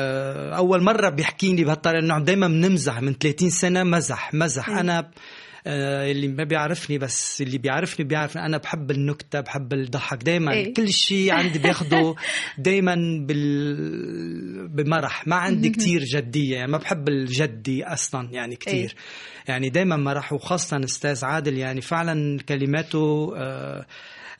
أول 0.53 0.83
مرة 0.83 1.09
بيحكيني 1.09 1.63
بهالطريقة 1.63 1.99
إنه 2.03 2.19
دائما 2.19 2.47
بنمزح 2.47 3.01
من 3.01 3.13
30 3.13 3.49
سنة 3.49 3.83
مزح 3.83 4.33
مزح 4.33 4.69
أي. 4.69 4.79
أنا 4.79 4.99
آه، 4.99 5.11
اللي 5.68 6.28
ما 6.28 6.43
بيعرفني 6.43 6.97
بس 6.97 7.41
اللي 7.41 7.57
بيعرفني 7.57 8.05
بيعرف. 8.05 8.38
أنا 8.38 8.57
بحب 8.57 8.91
النكتة 8.91 9.39
بحب 9.39 9.74
الضحك. 9.74 10.24
دائما 10.24 10.53
أي. 10.53 10.72
كل 10.72 10.89
شيء 10.93 11.32
عندي 11.32 11.59
بياخده 11.59 12.16
دائما 12.57 12.95
بال... 13.28 14.68
بمرح. 14.68 15.28
ما 15.28 15.36
عندي 15.36 15.70
كتير 15.70 16.03
جدية. 16.03 16.55
يعني 16.55 16.72
ما 16.72 16.78
بحب 16.78 17.09
الجدي 17.09 17.84
أصلا 17.84 18.30
يعني 18.32 18.55
كتير. 18.55 18.95
يعني 19.47 19.70
دائما 19.70 19.97
مرح. 19.97 20.34
وخاصة 20.34 20.84
أستاذ 20.84 21.26
عادل 21.26 21.57
يعني 21.57 21.82
فعلا 21.82 22.39
كلماته 22.49 23.34
آه 23.38 23.86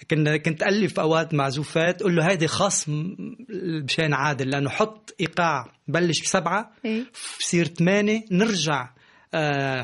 كنا 0.10 0.38
كنت 0.38 0.64
ألف 0.64 1.00
أوقات 1.00 1.34
معزوفات 1.34 2.02
أقول 2.02 2.16
له 2.16 2.30
هيدي 2.30 2.48
خاص 2.48 2.86
مشان 3.84 4.14
عادل 4.14 4.50
لأنه 4.50 4.70
حط 4.70 5.16
إيقاع 5.20 5.72
بلش 5.88 6.22
بسبعة 6.22 6.72
إيه. 6.86 7.04
بصير 7.40 7.66
ثمانيه 7.66 8.26
نرجع 8.32 8.82
آه 8.82 9.01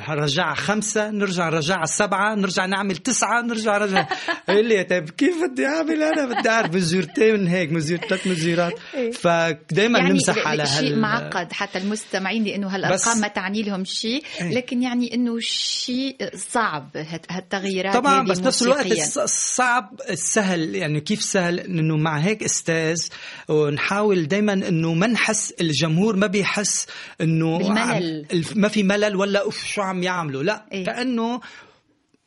رجع 0.10 0.54
خمسة 0.54 1.10
نرجع 1.12 1.50
نرجع 1.50 1.86
سبعة 1.86 2.36
نرجع 2.36 2.66
نعمل 2.66 2.98
تسعة 2.98 3.42
نرجع 3.42 3.78
رجع. 3.78 4.08
يقول 4.50 4.66
لي 4.66 4.84
طيب 4.84 5.10
كيف 5.10 5.36
بدي 5.52 5.66
أعمل 5.66 6.04
أنا؟ 6.04 6.26
بدي 6.40 6.50
أعرف 6.50 6.76
مزيرتين 6.76 7.48
هيك 7.48 7.72
مزير 7.72 7.98
ثلاث 8.10 8.28
مزيرات. 8.28 8.74
إيه. 8.94 9.12
فدايما 9.12 10.00
يعني 10.00 10.12
نمزح 10.12 10.38
ل- 10.38 10.48
على 10.48 10.66
شيء 10.66 10.80
هال 10.94 11.02
معقد 11.02 11.52
حتى 11.54 11.78
المستمعين 11.80 12.44
لأنه 12.44 12.68
هالأرقام 12.68 13.16
بس- 13.16 13.22
ما 13.22 13.28
تعني 13.28 13.64
لهم 13.64 13.86
شيء 13.86 14.24
إيه. 14.42 14.54
لكن 14.56 14.84
يعني 14.84 15.14
إنه 15.14 15.40
شيء 15.40 16.16
صعب 16.36 16.90
هالتغييرات 17.30 17.94
طبعا 17.94 18.26
بس 18.28 18.40
نفس 18.40 18.62
الوقت 18.64 18.86
الصعب 19.18 20.02
السهل 20.10 20.76
يعني 20.76 21.02
كيف 21.02 21.22
سهل 21.22 21.60
إنه 21.60 21.98
مع 21.98 22.18
هيك 22.20 22.44
أستاذ 22.44 23.02
ونحاول 23.48 24.28
دائما 24.28 24.54
إنه 24.54 24.94
ما 24.94 25.08
نحس 25.08 25.54
الجمهور 25.62 26.16
ما 26.16 26.28
بيحس 26.28 26.88
الف- 28.34 28.58
ما 28.58 28.68
في 28.68 28.84
ملل 28.84 29.16
ولا 29.16 29.37
أوف 29.42 29.66
شو 29.66 29.82
عم 29.82 30.04
يعملوا؟ 30.04 30.44
لا 30.44 30.66
إيه. 30.72 30.86
كأنه 30.86 31.42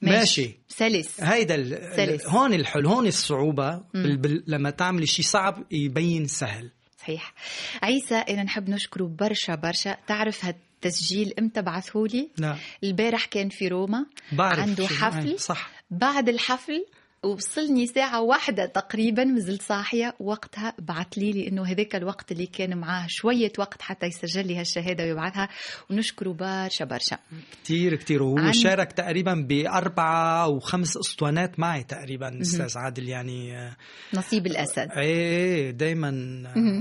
ماشي. 0.02 0.58
سلس. 0.68 1.20
هيدا 1.20 1.54
ال- 1.54 1.96
سلس. 1.96 2.26
هون 2.26 2.54
الحل 2.54 2.86
هون 2.86 3.06
الصعوبة 3.06 3.82
بال... 3.94 4.16
بال... 4.16 4.44
لما 4.46 4.70
تعملي 4.70 5.06
شيء 5.06 5.24
صعب 5.24 5.64
يبين 5.70 6.26
سهل. 6.26 6.70
صحيح. 6.98 7.34
عيسى 7.82 8.14
أنا 8.14 8.42
نحب 8.42 8.70
نشكره 8.70 9.04
برشا 9.04 9.54
برشا. 9.54 9.96
تعرف 10.06 10.44
هالتسجيل 10.44 11.34
إمتى 11.38 11.62
بعثهولي؟ 11.62 12.30
لا. 12.38 12.56
البارح 12.84 13.24
كان 13.24 13.48
في 13.48 13.68
روما. 13.68 14.06
بعرف 14.32 14.58
عنده 14.58 14.86
حفل. 14.86 15.38
صح. 15.38 15.70
بعد 15.90 16.28
الحفل 16.28 16.86
وصلني 17.24 17.86
ساعة 17.86 18.20
واحدة 18.22 18.66
تقريبا 18.66 19.24
مازلت 19.24 19.62
صاحية. 19.62 20.14
وقتها 20.20 20.74
بعت 20.78 21.18
لي 21.18 21.32
لأنه 21.32 21.64
هذاك 21.66 21.96
الوقت 21.96 22.32
اللي 22.32 22.46
كان 22.46 22.78
معاه 22.78 23.06
شوية 23.08 23.52
وقت 23.58 23.82
حتى 23.82 24.06
يسجل 24.06 24.46
لي 24.46 24.56
هالشهادة 24.60 25.04
ويبعثها. 25.04 25.48
ونشكره 25.90 26.32
برشا 26.32 26.84
برشا. 26.84 27.18
كتير 27.52 27.94
كتير. 27.96 28.22
وهو 28.22 28.38
عن- 28.38 28.52
شارك 28.52 28.92
تقريبا 28.92 29.34
بأربعة 29.48 30.44
أو 30.44 30.60
خمس 30.60 30.96
أسطوانات 30.96 31.58
معي 31.60 31.82
تقريبا 31.82 32.40
أستاذ 32.40 32.78
عادل. 32.78 33.08
يعني 33.08 33.58
آه، 33.58 33.76
نصيب 34.14 34.46
الأسد. 34.46 34.88
إيه 34.96 35.70
دايما 35.70 36.10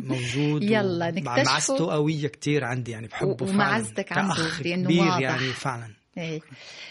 موجود 0.05 0.63
يلا 0.63 1.05
و- 1.07 1.09
نكتشفه. 1.09 1.43
معزته 1.53 1.91
قوية 1.91 2.27
كتير 2.27 2.63
عندي 2.63 2.91
يعني 2.91 3.07
بحبه 3.07 3.29
و- 3.31 3.35
فعلا. 3.37 3.51
ومعزتك 3.51 4.11
عنده 4.17 4.35
لأنه 4.65 4.85
كبير 4.85 5.01
واضح. 5.01 5.19
يعني 5.19 5.47
فعلا. 5.53 5.87
إيه. 6.17 6.39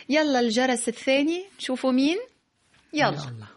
يلا 0.08 0.40
الجرس 0.40 0.88
الثاني. 0.88 1.44
شوفوا 1.58 1.92
مين. 1.92 2.16
يلا. 2.92 3.28
الله. 3.28 3.48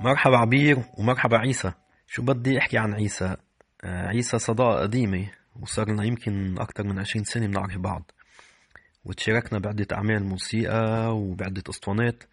مرحبا 0.00 0.36
عبير 0.36 0.78
ومرحبا 0.98 1.38
عيسى. 1.38 1.72
شو 2.06 2.22
بدي 2.22 2.58
أحكي 2.58 2.78
عن 2.78 2.94
عيسى؟ 2.94 3.36
آه، 3.84 4.06
عيسى 4.06 4.38
صداقة 4.38 4.82
قديمة 4.82 5.30
وصار 5.60 5.88
لنا 5.88 6.04
يمكن 6.04 6.58
أكثر 6.58 6.84
من 6.84 6.98
عشرين 6.98 7.24
سنة 7.24 7.46
بنعرف 7.46 7.78
بعض. 7.78 8.10
وتشاركنا 9.04 9.58
بعدة 9.58 9.86
أعمال 9.92 10.24
موسيقى 10.24 11.16
وبعدة 11.16 11.62
أسطوانات 11.70 12.24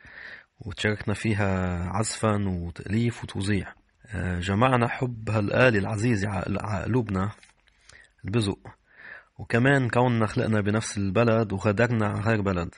وتشاركنا 0.60 1.14
فيها 1.14 1.80
عزفا 1.90 2.50
وتأليف 2.50 3.24
وتوزيع. 3.24 3.74
آه، 4.08 4.40
جمعنا 4.40 4.88
حب 4.88 5.30
هالآلة 5.30 5.80
العزيزة 5.80 6.30
على 6.30 6.84
قلوبنا 6.84 7.32
البزق. 8.26 8.60
وكمان 9.38 9.90
كوننا 9.90 10.28
خلقنا 10.28 10.62
بنفس 10.62 10.98
البلد 10.98 11.54
وغادرنا 11.54 12.08
على 12.08 12.22
غير 12.22 12.42
بلد. 12.42 12.76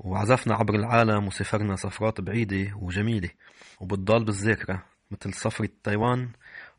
وعزفنا 0.00 0.54
عبر 0.54 0.74
العالم 0.74 1.26
وسافرنا 1.26 1.76
سفرات 1.76 2.20
بعيدة 2.20 2.76
وجميلة 2.76 3.30
وبتضل 3.80 4.24
بالذاكرة 4.24 4.84
مثل 5.10 5.34
سفرة 5.34 5.68
تايوان 5.82 6.28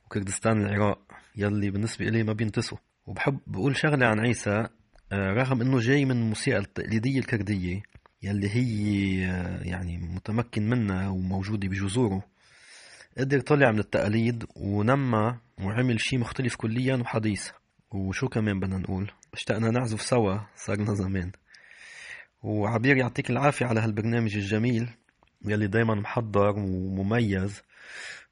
وكردستان 0.06 0.62
العراق. 0.62 1.00
يلي 1.36 1.72
بالنسبة 1.72 2.08
إلي 2.08 2.24
ما 2.24 2.34
بينتسوا. 2.34 2.78
وبحب 3.06 3.40
بقول 3.48 3.78
شغلة 3.78 4.06
عن 4.06 4.20
عيسى 4.20 4.68
آه، 5.12 5.34
رغم 5.34 5.62
إنه 5.62 5.80
جاي 5.80 6.06
من 6.06 6.12
الموسيقى 6.12 6.58
التقليدية 6.58 7.20
الكردية 7.20 7.84
يلي 8.24 8.50
هي 8.50 9.26
آه، 9.26 9.64
يعني 9.64 9.98
متمكن 9.98 10.70
منها 10.70 11.10
وموجودة 11.10 11.68
بجذوره 11.68 12.24
قدر 13.18 13.40
طلع 13.40 13.72
من 13.72 13.80
التقاليد 13.80 14.46
ونمى 14.56 15.38
وعمل 15.64 16.00
شي 16.00 16.18
مختلف 16.18 16.56
كليا 16.56 16.96
وحديث. 16.96 17.50
وشو 17.92 18.28
كمان 18.28 18.60
بدنا 18.60 18.78
نقول؟ 18.78 19.12
اشتقنا 19.34 19.72
نعزف 19.72 20.02
سوا 20.02 20.40
صارنا 20.56 20.94
زمان. 20.94 21.32
وعبير 22.44 22.98
يعطيك 22.98 23.30
العافية 23.30 23.66
على 23.66 23.80
هالبرنامج 23.80 24.36
الجميل 24.36 24.90
يلي 25.46 25.68
دايما 25.68 25.96
محضر 25.96 26.50
ومميز 26.60 27.62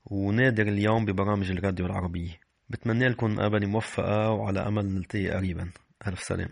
ونادر 0.06 0.68
اليوم 0.68 1.06
ببرامج 1.06 1.52
الراديو 1.52 1.86
العربية. 1.86 2.40
بتمنى 2.70 3.08
لكم 3.08 3.40
قابلة 3.40 3.68
موفقة 3.68 4.30
وعلى 4.30 4.68
أمل 4.68 4.86
نلتقي 4.86 5.30
قريبا. 5.30 5.70
ألف 6.08 6.20
سلام 6.24 6.50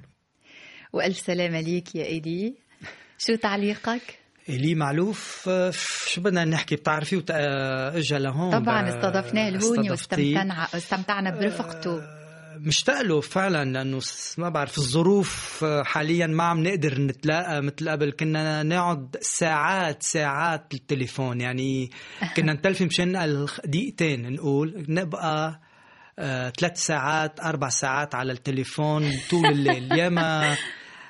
وألف 0.94 1.18
سلامة 1.18 1.62
ليك 1.62 1.96
يا 1.96 2.06
إيدي 2.06 2.56
شو 3.18 3.36
تعليقك؟ 3.36 4.02
إلي 4.50 4.76
معلوف 4.76 5.50
شو 6.08 6.22
بدنا 6.22 6.46
نحكي؟ 6.46 6.76
بتعرفي 6.76 7.16
وت- 7.16 7.32
آه، 7.32 7.98
اجى 7.98 8.18
لهون؟ 8.18 8.60
طبعا 8.60 8.90
استضفناه 8.90 9.50
لهون 9.50 9.80
استضفتيه. 9.80 9.92
واستمتعنا 9.92 10.64
استمتعنا 10.64 11.30
برفقته. 11.40 12.17
مشتاق 12.60 13.02
له 13.02 13.22
فعلا 13.22 13.66
لأنه 13.66 14.00
ما 14.38 14.50
بعرف 14.50 14.78
الظروف 14.78 15.64
آه، 15.64 15.84
حاليا 15.84 16.28
ما 16.28 16.44
عم 16.44 16.64
نقدر 16.64 17.02
نتلاقى 17.02 17.62
مثل 17.62 17.90
قبل. 17.90 18.12
كنا 18.12 18.64
نقعد 18.64 19.18
ساعات 19.22 20.04
ساعات 20.04 20.66
بالتليفون. 20.72 21.42
يعني 21.42 21.92
كنا 22.36 22.54
نتلفي 22.54 22.86
مشان 22.86 23.46
دقيقتين 23.66 24.34
نقول 24.34 24.86
نبقى 24.90 25.62
آه، 26.20 26.50
ثلاث 26.50 26.78
ساعات 26.78 27.40
أربع 27.40 27.70
ساعات 27.70 28.16
على 28.16 28.32
التليفون 28.32 29.12
طول 29.30 29.46
الليل. 29.46 29.90
ياما 30.00 30.58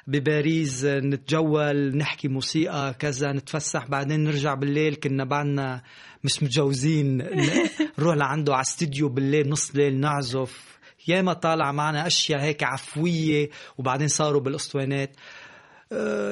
بباريس 0.08 0.84
آه، 0.84 1.00
نتجول 1.00 1.98
نحكي 1.98 2.28
موسيقى 2.28 2.96
كذا 3.00 3.32
نتفسح 3.32 3.88
بعدين 3.88 4.24
نرجع 4.24 4.54
بالليل. 4.54 4.96
كنا 4.96 5.24
بعدنا 5.24 5.82
مش 6.24 6.44
متجوزين 6.44 7.18
نروح 8.00 8.16
لعنده 8.16 8.54
على 8.54 8.62
استديو 8.62 9.10
بالليل 9.10 9.50
نص 9.50 9.76
ليل 9.76 10.00
نعزف. 10.00 10.77
ياما 11.08 11.34
طالع 11.34 11.72
معنا 11.72 12.08
أشياء 12.08 12.42
هيك 12.42 12.64
عفوية 12.64 13.50
وبعدين 13.78 14.08
صاروا 14.08 14.42
بالأسطوانات. 14.42 15.16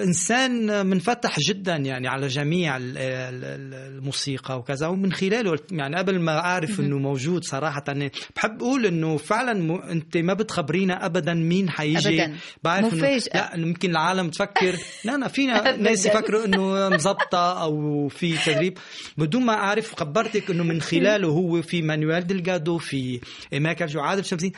إنسان 0.03 0.85
منفتح 0.85 1.39
جدا 1.39 1.75
يعني 1.75 2.07
على 2.07 2.27
جميع 2.27 2.77
ال- 2.77 2.97
ال- 2.97 3.43
ال- 3.43 3.73
الموسيقى 3.97 4.57
وكذا 4.59 4.87
ومن 4.87 5.13
خلاله 5.13 5.55
يعني 5.71 5.95
قبل 5.97 6.19
ما 6.19 6.39
أعرف 6.39 6.79
إنه 6.79 6.97
موجود 6.97 7.43
صراحة 7.43 7.83
أنا 7.89 8.09
بحب 8.35 8.61
أقول 8.61 8.85
إنه 8.85 9.17
فعلا. 9.17 9.81
أنت 9.91 10.17
ما 10.17 10.33
بتخبرينا 10.33 11.05
ابدا 11.05 11.33
مين 11.33 11.69
حيجي 11.69 12.23
أبداً. 12.23 12.35
بعرف 12.63 12.93
إنه. 12.93 13.17
لا 13.35 13.51
يمكن 13.55 13.89
العالم 13.91 14.29
تفكر 14.29 14.75
لا 15.05 15.17
لا 15.17 15.27
فينا. 15.27 15.77
ناس 15.77 16.05
يفكروا 16.05 16.45
إنه 16.45 16.89
مزبطه 16.89 17.61
أو 17.63 18.07
في 18.07 18.37
تدريب 18.45 18.77
بدون 19.17 19.45
ما 19.45 19.53
أعرف 19.53 19.95
خبرتك 19.95 20.51
إنه 20.51 20.63
من 20.63 20.81
خلاله 20.81 21.27
هو 21.27 21.61
في 21.61 21.81
مانويل 21.81 22.27
دلجادو 22.27 22.77
في 22.77 23.19
ايماكا 23.53 23.85
جو 23.85 23.99
عادل 23.99 24.25
شمسين 24.25 24.51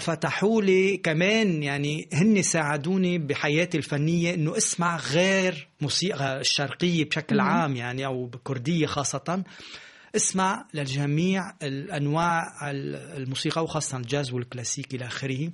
فتحوا 0.00 0.62
لي 0.62 0.96
كمان 0.96 1.62
يعني 1.62 2.08
هن 2.12 2.42
ساعدوني 2.42 3.18
بحياتي 3.18 3.78
الفنية 3.78 4.34
إنه 4.34 4.56
أسمع 4.56 4.96
غير 4.96 5.68
موسيقى 5.80 6.40
الشرقية 6.40 7.04
بشكل 7.04 7.40
عام 7.40 7.76
يعني 7.76 8.06
أو 8.06 8.26
بكردية 8.26 8.86
خاصة. 8.86 9.44
أسمع 10.16 10.66
للجميع 10.74 11.42
الأنواع 11.62 12.42
الموسيقى 12.70 13.62
وخاصة 13.64 13.96
الجاز 13.98 14.32
والكلاسيك 14.32 14.94
إلى 14.94 15.06
آخره. 15.06 15.50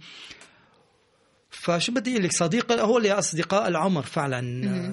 فشو 1.50 1.92
بدي 1.92 2.12
أقول 2.12 2.24
لك 2.24 2.32
صديق 2.32 2.72
هو 2.72 2.98
اللي 2.98 3.12
أصدقاء 3.12 3.68
العمر 3.68 4.02
فعلا. 4.02 4.40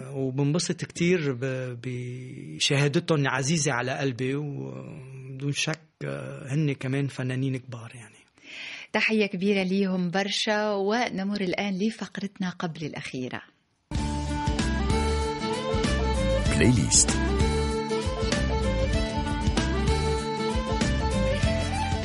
وبنبسط 0.10 0.86
كتير 0.86 1.34
ب- 1.34 1.80
بشهادتهم 1.84 3.28
عزيزة 3.28 3.72
على 3.72 3.92
قلبي 3.98 4.36
وبدون 4.36 5.52
شك 5.52 5.80
هن 6.46 6.74
كمان 6.74 7.08
فنانين 7.08 7.58
كبار 7.58 7.92
يعني. 7.96 8.21
تحية 8.94 9.26
كبيرة 9.26 9.64
ليهم 9.64 10.12
برشا 10.12 10.74
ونمر 10.74 11.42
الآن 11.42 11.80
لفقرتنا 11.80 12.50
قبل 12.50 12.86
الأخيرة. 12.86 13.42
playlist 16.56 17.10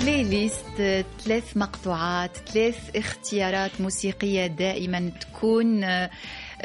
playlist 0.00 1.04
ثلاث 1.24 1.56
مقطوعات 1.56 2.36
ثلاث 2.36 2.96
اختيارات 2.96 3.80
موسيقية 3.80 4.46
دائما 4.46 5.12
تكون 5.20 5.84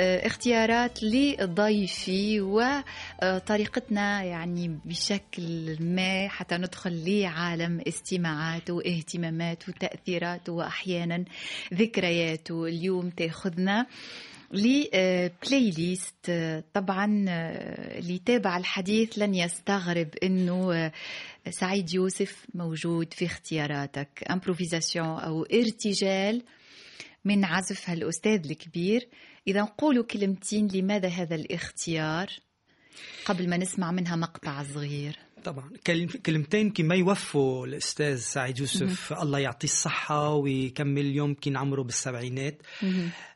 اختيارات 0.02 1.04
لضيفي 1.04 2.42
وطريقتنا 2.42 4.24
يعني 4.24 4.80
بشكل 4.86 5.78
ما 5.80 6.28
حتى 6.28 6.58
ندخل 6.58 7.04
لعالم 7.06 7.82
استماعاته 7.88 8.74
واهتماماته 8.74 9.74
وتأثيراته 9.74 10.54
وأحيانا 10.54 11.26
ذكرياته 11.74 12.66
اليوم 12.66 13.10
تأخذنا 13.10 13.88
ل 14.54 15.70
playlist 15.70 16.30
آه، 16.30 16.64
طبعا 16.74 17.26
آه، 17.30 18.00
اللي 18.00 18.16
يتابع 18.16 18.58
الحديث 18.58 19.20
لن 19.20 19.36
يستغرب 19.36 20.10
إنه 20.24 20.74
آه، 20.74 20.92
سعيد 21.50 21.94
يوسف 21.94 22.46
موجود 22.54 23.14
في 23.14 23.26
اختياراتك. 23.26 24.24
امبروفيزاسيون 24.32 25.06
أو 25.06 25.44
ارتجال 25.44 26.44
من 27.26 27.46
عزف 27.46 27.90
هالأستاذ 27.90 28.50
الكبير. 28.50 29.08
إذا 29.48 29.62
نقولوا 29.62 30.04
كلمتين 30.04 30.68
لماذا 30.68 31.08
هذا 31.08 31.36
الاختيار؟ 31.36 32.28
قبل 33.26 33.50
ما 33.50 33.58
نسمع 33.58 33.92
منها 33.92 34.16
مقطع 34.16 34.64
صغير. 34.64 35.16
طبعا 35.44 35.72
كلم- 35.88 36.08
كلمتين 36.08 36.70
كما 36.70 36.96
يوفوا 36.96 37.68
الأستاذ 37.68 38.18
سعيد 38.18 38.60
يوسف. 38.60 39.14
الله 39.14 39.40
يعطيه 39.40 39.68
الصحة 39.68 40.34
ويكمل 40.34 41.18
يمكن 41.18 41.58
عمره 41.58 41.82
بالسبعينات. 41.84 42.62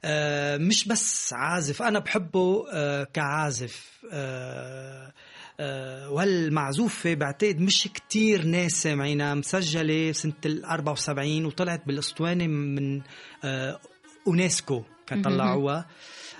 آه 0.03 0.57
مش 0.57 0.87
بس 0.87 1.33
عازف 1.33 1.81
أنا 1.81 1.99
بحبه 1.99 2.65
آه 2.73 3.03
كعازف. 3.03 4.01
آه 4.11 5.13
آه 5.59 6.11
وهالمعزوفة 6.11 7.13
بعتقد 7.13 7.59
مش 7.59 7.83
كتير 7.93 8.45
ناس 8.45 8.71
سامعينها. 8.71 9.33
مسجلة 9.33 10.11
سنة 10.11 10.33
ال 10.45 10.65
74 10.65 11.45
وطلعت 11.45 11.87
بالأسطوانة 11.87 12.47
من 12.47 13.01
آه 13.43 13.79
UNESCO 14.27 14.83
كان 15.07 15.21
طلعوها 15.21 15.85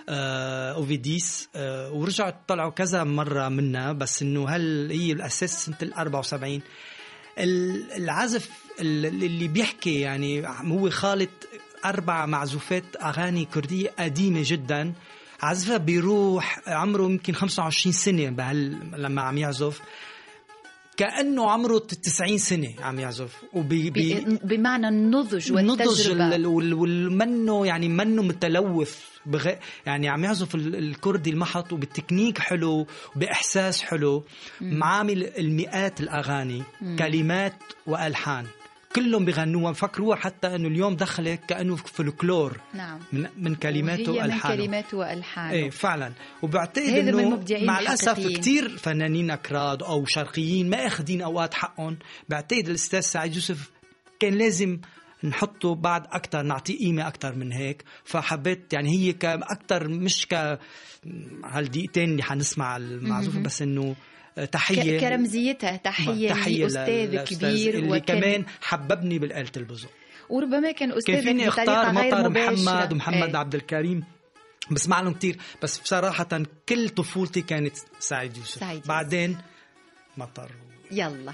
آه 0.09 0.74
Auvidis 0.74 1.49
آه 1.55 1.91
ورجعوا 1.91 2.32
طلعوا 2.47 2.72
كذا 2.72 3.03
مرة 3.03 3.49
منها 3.49 3.91
بس 3.93 4.22
إنه 4.22 4.49
هل 4.49 4.91
هي 4.91 5.11
الأساس 5.11 5.66
سنة 5.66 5.76
ال 5.82 5.93
74 5.93 6.61
ال- 7.39 7.91
العزف 7.91 8.49
ال- 8.82 9.05
اللي 9.05 9.47
بيحكي 9.47 9.99
يعني 9.99 10.47
هو 10.47 10.89
خالط 10.89 11.30
أربع 11.86 12.26
معزوفات 12.26 12.84
أغاني 13.01 13.45
كردية 13.45 13.89
قديمة 13.99 14.41
جدا. 14.45 14.93
عزفها 15.41 15.78
بيروح 15.78 16.59
عمره 16.68 17.03
يمكن 17.03 17.34
25 17.34 17.93
سنة 17.93 18.30
بهال 18.30 18.91
لما 19.01 19.22
عم 19.22 19.38
يعزف. 19.38 19.82
كأنه 20.98 21.52
عمره 21.52 21.78
90 21.80 22.38
سنة 22.38 22.74
عم 22.80 23.00
يعزف. 23.00 23.43
وبي 23.54 23.89
بي 23.89 24.26
بمعنى 24.43 24.88
النضج 24.88 25.52
النضج 25.52 25.88
والتجربة. 25.88 26.36
ال- 26.36 26.46
وال- 26.46 26.74
والمنه 26.74 27.66
يعني 27.66 27.89
منه 27.89 28.24
متلوث. 28.24 29.00
بغ... 29.26 29.50
يعني 29.86 30.10
عم 30.10 30.24
يعزف 30.24 30.56
ال- 30.56 30.76
الكردي 30.76 31.30
المحط 31.30 31.74
وبالتكنيك 31.74 32.38
حلو 32.38 32.88
وبإحساس 33.16 33.82
حلو. 33.82 34.24
معامل 34.62 35.24
المئات 35.38 36.00
الأغاني 36.00 36.64
كلمات 37.00 37.54
وألحان. 37.88 38.46
كلهم 38.96 39.26
بغنوها 39.26 39.74
فكروها 39.74 40.16
حتى 40.16 40.56
إنه 40.56 40.68
اليوم 40.68 40.96
دخلت 40.96 41.41
كأنه 41.48 41.76
فلكلور 41.76 42.60
نعم. 42.74 43.00
من 43.14 43.28
من 43.38 43.56
كلماته 43.56 44.12
وهي 44.12 44.22
من 44.22 44.30
وألحانه. 44.32 44.56
كلماته 44.56 44.98
وألحانه. 44.98 45.52
إيه 45.52 45.70
فعلا. 45.70 46.14
وبعتقد 46.41 46.84
إنه 46.89 47.43
مع 47.66 47.80
الأسف. 47.80 48.28
كثير 48.28 48.78
فنانين 48.78 49.32
أكراد 49.32 49.84
أو 49.84 50.06
شرقيين 50.06 50.70
ما 50.70 50.88
أخذين 50.88 51.22
أوقات 51.22 51.54
حقهم. 51.54 51.98
بعتقد 52.30 52.68
الأستاذ 52.70 53.00
سعيد 53.00 53.36
يوسف 53.36 53.72
كان 54.20 54.34
لازم 54.34 54.80
نحطه 55.24 55.76
بعد 55.76 56.04
أكثر 56.06 56.41
نعطيه 56.41 56.80
قيمة 56.80 57.08
أكثر 57.08 57.36
من 57.36 57.52
هيك. 57.52 57.84
فحبيت 58.04 58.74
يعني 58.74 58.89
هي 58.89 59.14
كاكثر 59.14 59.88
مش 59.88 60.28
ك 60.28 60.60
هالدقيقتين 61.46 62.12
اللي 62.12 62.24
حنسمع 62.24 62.78
المعزوفة 62.78 63.39
بس 63.39 63.62
إنه 63.62 63.96
تحية 64.52 65.00
كرمزيتها 65.00 65.78
تحية, 65.78 66.30
تحية 66.30 66.64
لأستاذ 66.64 66.90
للأستاذ 66.90 67.38
كبير 67.38 67.74
اللي 67.74 67.98
وكان 67.98 68.20
كمان 68.20 68.46
حببني 68.62 69.20
بالآلة 69.20 69.52
البزق 69.58 69.90
وربما 70.30 70.72
كان 70.72 70.90
كان 70.90 70.98
أستاذ 70.98 71.22
فيني 71.22 71.48
بطريقة 71.48 71.82
اختار 71.82 71.94
مطر 71.94 72.30
محمد 72.30 72.94
ومحمد 72.94 73.30
إيه. 73.30 73.38
عبد 73.38 73.56
الكريم. 73.56 74.04
بسمع 74.72 75.02
لهم 75.02 75.14
كثير 75.14 75.38
بس 75.64 75.80
بصراحة 75.80 76.44
كل 76.70 76.90
طفولتي 76.90 77.42
كانت 77.42 77.78
سعيد 78.00 78.38
يوسف. 78.38 78.60
سعيد 78.60 78.78
يوسف. 78.78 78.88
بعدين 78.88 79.38
مطر. 80.18 80.52
يلا. 80.92 81.34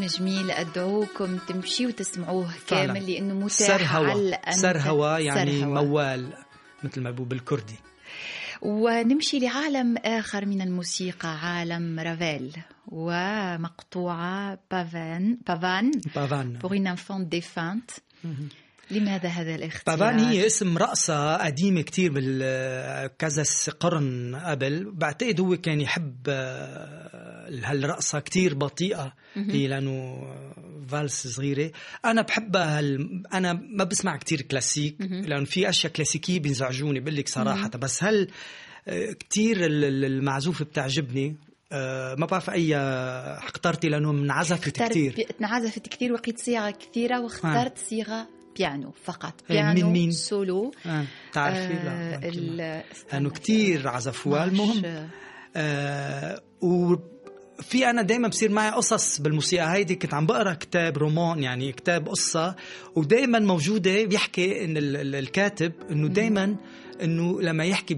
تقسيم 0.00 0.26
جميل 0.26 0.50
أدعوكم 0.50 1.38
تمشي 1.48 1.86
وتسمعوه 1.86 2.48
فعلاً. 2.66 2.86
كامل 2.94 3.10
لأنه 3.12 3.34
متاح 3.34 3.48
سر 3.50 3.82
هوا. 3.84 4.10
على 4.10 4.38
سر 4.50 4.78
هوا 4.78 5.18
يعني 5.18 5.60
سر 5.60 5.66
هوا. 5.66 5.82
موال 5.82 6.32
مثل 6.84 7.00
ما 7.00 7.10
بقول 7.10 7.28
بالكردي. 7.28 7.76
ونمشي 8.62 9.38
لعالم 9.38 9.96
آخر 9.96 10.46
من 10.46 10.60
الموسيقى 10.62 11.38
عالم 11.38 12.00
رافيل 12.00 12.56
ومقطوعة 12.88 14.58
بافان 14.70 15.38
بافان. 15.48 15.90
بافان. 16.16 16.58
Pour 16.62 16.72
une 16.72 16.88
enfant 16.88 17.20
défunte. 17.20 18.00
لماذا 18.90 19.28
هذا 19.28 19.54
الاختيار؟ 19.54 19.96
بافان 19.96 20.18
هي 20.18 20.46
اسم 20.46 20.78
رقصة 20.78 21.36
قديمة 21.36 21.82
كتير 21.82 22.12
بال 22.12 23.16
كذا 23.18 23.42
س- 23.42 23.70
قرن 23.70 24.36
قبل. 24.36 24.90
بعتقد 24.94 25.40
هو 25.40 25.56
كان 25.56 25.80
يحب 25.80 26.16
هالرقصة 27.64 28.20
كتير 28.20 28.54
بطيئة؟ 28.54 29.12
هي 29.36 29.66
لأنه 29.66 30.24
فالس 30.88 31.26
صغيرة. 31.26 31.70
أنا 32.04 32.22
بحبها 32.22 32.78
هال... 32.78 33.22
أنا 33.34 33.52
ما 33.52 33.84
بسمع 33.84 34.16
كتير 34.16 34.40
كلاسيك 34.42 34.96
لأنه 35.00 35.44
في 35.44 35.68
أشياء 35.68 35.92
كلاسيكية 35.92 36.40
بينزعجوني 36.40 37.00
بقول 37.00 37.16
لك 37.16 37.28
صراحة. 37.28 37.68
بس 37.68 38.04
هل 38.04 38.28
آه، 38.88 39.12
كتير 39.12 39.64
ال- 39.66 39.84
ال- 39.84 40.04
المعزوفة 40.04 40.64
بتعجبني. 40.64 41.36
آه، 41.72 42.14
ما 42.14 42.26
بعرف 42.26 42.50
أي 42.50 42.76
آه، 42.76 43.38
اخترتي 43.38 43.88
اخترت 44.68 44.90
كتير. 44.90 45.14
بي- 45.16 45.26
انعزفت 45.40 45.88
كثير 45.88 46.12
وفي 46.12 46.38
صيغ 46.38 46.70
كثيرة 46.70 47.20
واخترت 47.20 47.78
صيغة 47.78 48.28
بيانو 48.58 48.90
فقط. 49.04 49.34
إيه، 49.50 49.56
بيانو 49.72 49.90
مين؟ 49.90 50.12
سولو. 50.12 50.72
آه، 50.86 51.04
تعرفي 51.32 51.72
آه، 51.74 52.30
لا. 52.30 52.84
لأنه 53.12 53.30
كتير 53.30 53.88
عزفوها. 53.88 54.44
المهم 54.44 55.08
آه 55.56 56.42
وفي 57.58 57.90
أنا 57.90 58.02
دائما 58.02 58.28
بصير 58.28 58.50
معي 58.50 58.70
قصص 58.70 59.20
بالموسيقى. 59.20 59.72
هيدي 59.74 59.94
كنت 59.94 60.14
عم 60.14 60.26
بقرأ 60.26 60.54
كتاب 60.54 60.98
رومان 60.98 61.42
يعني 61.42 61.72
كتاب 61.72 62.08
قصة 62.08 62.56
ودائما 62.94 63.38
موجودة 63.38 64.04
بيحكي 64.04 64.64
إن 64.64 64.76
ال- 64.76 64.96
ال- 64.96 65.14
الكاتب 65.14 65.72
إنه 65.90 66.08
دائما 66.08 66.56
إنه 67.02 67.40
لما 67.42 67.64
يحكي 67.64 67.94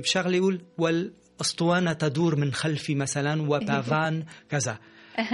بشغلة 0.00 0.36
يقول 0.36 0.60
والاسطوانه 0.78 1.92
تدور 1.92 2.36
من 2.36 2.52
خلفي 2.52 2.94
مثلا 2.94 3.42
وبافان 3.42 4.24
كذا. 4.50 4.78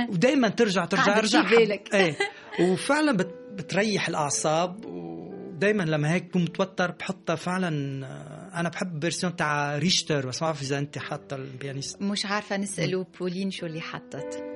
ودائما 0.08 0.48
ترجع 0.48 0.84
ترجع 0.84 1.18
أرجع 1.18 1.42
بالك. 1.50 1.94
إيه. 1.94 2.16
وفعلا 2.60 3.12
بت 3.12 3.34
بتريح 3.52 4.08
الأعصاب 4.08 4.84
ودائما 5.62 5.82
لما 5.82 6.12
هيك 6.12 6.24
بكون 6.24 6.42
متوتر 6.42 6.90
بحطها 6.90 7.36
فعلا 7.36 8.06
آه، 8.06 8.60
أنا 8.60 8.68
بحب 8.68 9.00
version 9.00 9.36
تاع 9.36 9.78
ريشتر 9.78 10.26
بس 10.26 10.42
ما 10.42 10.48
بعرف 10.48 10.62
إذا 10.62 10.78
أنت 10.78 10.98
حاطة 10.98 11.36
ال 11.36 11.43
pianiste. 11.43 12.02
مش 12.02 12.26
عارفة 12.26 12.56
نسأله 12.56 13.06
بولين 13.20 13.50
شو 13.50 13.66
اللي 13.66 13.80
حطت. 13.80 14.51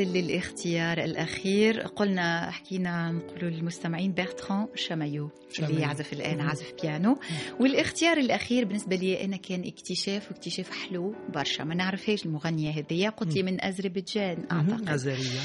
ونصل 0.00 0.12
للاختيار 0.18 0.98
الأخير. 0.98 1.80
قلنا 1.80 2.50
حكينا 2.50 3.10
نقولوا 3.12 3.50
للمستمعين 3.50 4.12
بيرتران 4.12 4.66
شامايو 4.74 5.30
اللي. 5.58 5.80
يعزف 5.82 6.12
الآن 6.12 6.40
عزف 6.40 6.72
بيانو. 6.82 7.18
والاختيار 7.60 8.16
الأخير 8.18 8.64
بالنسبة 8.64 8.96
لي 8.96 9.24
أنا 9.24 9.36
كان 9.36 9.64
اكتشاف 9.66 10.30
واكتشاف 10.30 10.70
حلو 10.70 11.14
برشا. 11.34 11.62
ما 11.62 11.74
نعرفهاش 11.74 12.26
المغنية 12.26 12.70
هذه 12.70 13.08
قلت 13.08 13.34
لي 13.34 13.42
من 13.42 13.64
أذربيجان 13.64 14.38
أعتقد. 14.52 14.88
أزرية 14.88 15.40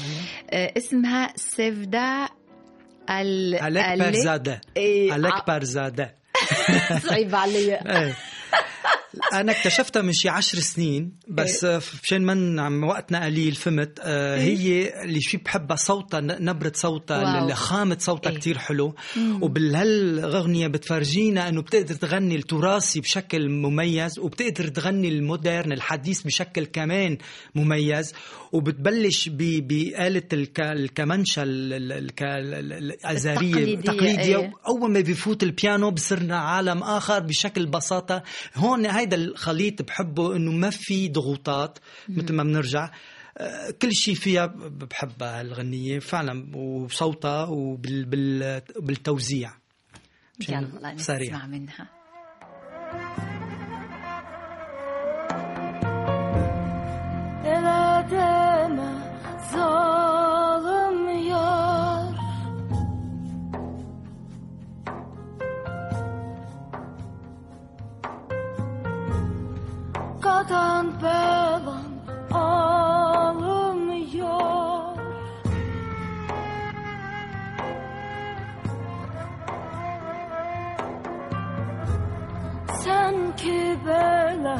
آه، 0.50 0.72
اسمها 0.76 1.32
سيفدا 1.36 2.28
ال 3.10 3.54
إيه، 4.76 5.16
ألك 5.16 5.32
ع- 5.32 5.44
بارزادة 5.46 6.14
صعيب 7.08 7.34
عليا. 7.34 7.80
إيه. 8.06 8.14
أنا 9.32 9.52
اكتشفتها 9.52 10.02
من 10.02 10.12
شي 10.12 10.28
عشر 10.28 10.58
سنين 10.58 11.12
بس 11.28 11.64
مشان 12.02 12.26
من 12.26 12.58
عم 12.60 12.84
وقتنا 12.84 13.24
قليل 13.24 13.54
فهمت؟ 13.54 13.98
آه، 14.02 14.38
هي 14.38 15.02
اللي 15.04 15.20
شي 15.20 15.36
بحبها 15.36 15.76
صوتها 15.76 16.20
ن- 16.20 16.44
نبرة 16.44 16.72
صوتها 16.74 17.54
خامة 17.54 17.96
صوتها 18.00 18.30
إيه. 18.30 18.36
كتير 18.38 18.58
حلو. 18.58 18.94
وبهالأغنية 19.40 20.66
بتفرجينا 20.66 21.48
إنه 21.48 21.62
بتقدر 21.62 21.94
تغني 21.94 22.36
التراثي 22.36 23.00
بشكل 23.00 23.48
مميز 23.48 24.18
وبتقدر 24.18 24.68
تغني 24.68 25.08
المودرن 25.08 25.72
الحديث 25.72 26.22
بشكل 26.22 26.64
كمان 26.64 27.18
مميز. 27.54 28.12
وبتبلش 28.52 29.28
بآلة 29.28 30.22
الك- 30.32 30.60
الكمانشا 30.60 31.42
ال- 31.42 31.72
ال- 31.72 31.92
الك- 31.92 32.22
ال- 32.22 32.54
ال- 32.54 32.72
الأزارية 32.72 33.48
التقليدية، 33.54 33.74
التقليدية. 33.74 34.36
إيه. 34.38 34.52
أول 34.68 34.90
ما 34.90 35.00
بيفوت 35.00 35.42
البيانو 35.42 35.90
بصيرنا 35.90 36.38
عالم 36.38 36.82
آخر 36.82 37.18
بشكل 37.20 37.66
بساطة. 37.66 38.22
هون 38.56 38.86
هيدا 38.86 39.16
الخليط 39.26 39.82
بحبه 39.82 40.36
إنه 40.36 40.52
ما 40.52 40.70
في 40.70 41.08
ضغوطات 41.08 41.78
مثل 42.08 42.32
ما 42.34 42.42
بنرجع. 42.42 42.90
آه، 43.38 43.70
كل 43.82 43.92
شيء 43.92 44.14
فيها 44.14 44.46
بحبها 44.56 45.40
الغنية 45.40 45.98
فعلا 45.98 46.56
وصوتها 46.56 47.44
وبالتوزيع 48.76 49.52
يلا 50.48 50.96
سريع. 50.96 51.36
نسمع 51.36 51.46
منها 51.46 51.96
zalim 59.52 59.85
dünyadan 70.48 70.92
belan 71.02 71.84
alınmıyor 72.32 73.66
Sen 82.84 83.36
ki 83.36 83.78
böyle 83.86 84.56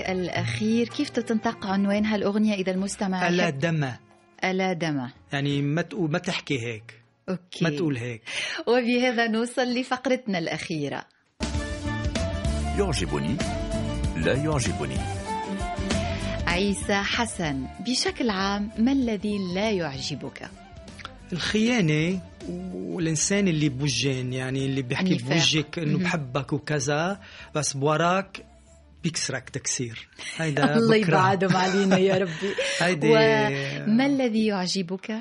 اختيارك 0.00 0.10
الأخير. 0.10 0.88
كيف 0.88 1.10
تنطق 1.10 1.66
عنوان 1.66 2.04
هالأغنية 2.06 2.54
إذا 2.54 2.72
المستمع 2.72 3.28
ألا 3.28 3.44
يحب- 3.44 3.58
دم 3.58 3.88
ألا 4.44 4.72
دم 4.72 5.08
يعني 5.32 5.62
ما 5.62 5.82
تقول 5.82 6.10
ما 6.10 6.18
تحكي 6.18 6.60
هيك. 6.66 7.02
أوكي. 7.28 7.64
ما 7.64 7.70
تقول 7.70 7.96
هيك. 7.96 8.22
وبهذا 8.66 9.26
نوصل 9.26 9.62
لفقرتنا 9.74 10.38
الأخيرة. 10.38 11.04
يعجبني. 12.78 13.36
لا 14.16 14.32
يعجبني. 14.32 14.96
عيسى 16.46 16.94
حسن 16.94 17.66
بشكل 17.86 18.30
عام 18.30 18.70
ما 18.78 18.92
الذي 18.92 19.38
لا 19.54 19.70
يعجبك؟ 19.70 20.50
الخيانة 21.32 22.20
والإنسان 22.74 23.48
اللي 23.48 23.68
بوجين 23.68 24.32
يعني 24.32 24.66
اللي 24.66 24.82
بيحكي. 24.82 25.14
بوجهك 25.14 25.78
إنه. 25.78 25.98
بحبك 25.98 26.52
وكذا 26.52 27.20
بس 27.54 27.72
بوراك 27.76 28.44
بيكسرك 29.10 29.50
تكسير. 29.50 30.08
هيدا 30.36 30.74
الله. 30.76 30.96
يبعدهم 30.96 31.56
علينا 31.56 31.98
يا 31.98 32.18
ربي. 32.18 32.54
هيدي 32.80 33.08
وما 33.10 34.06
الذي 34.06 34.46
يعجبك؟ 34.46 35.14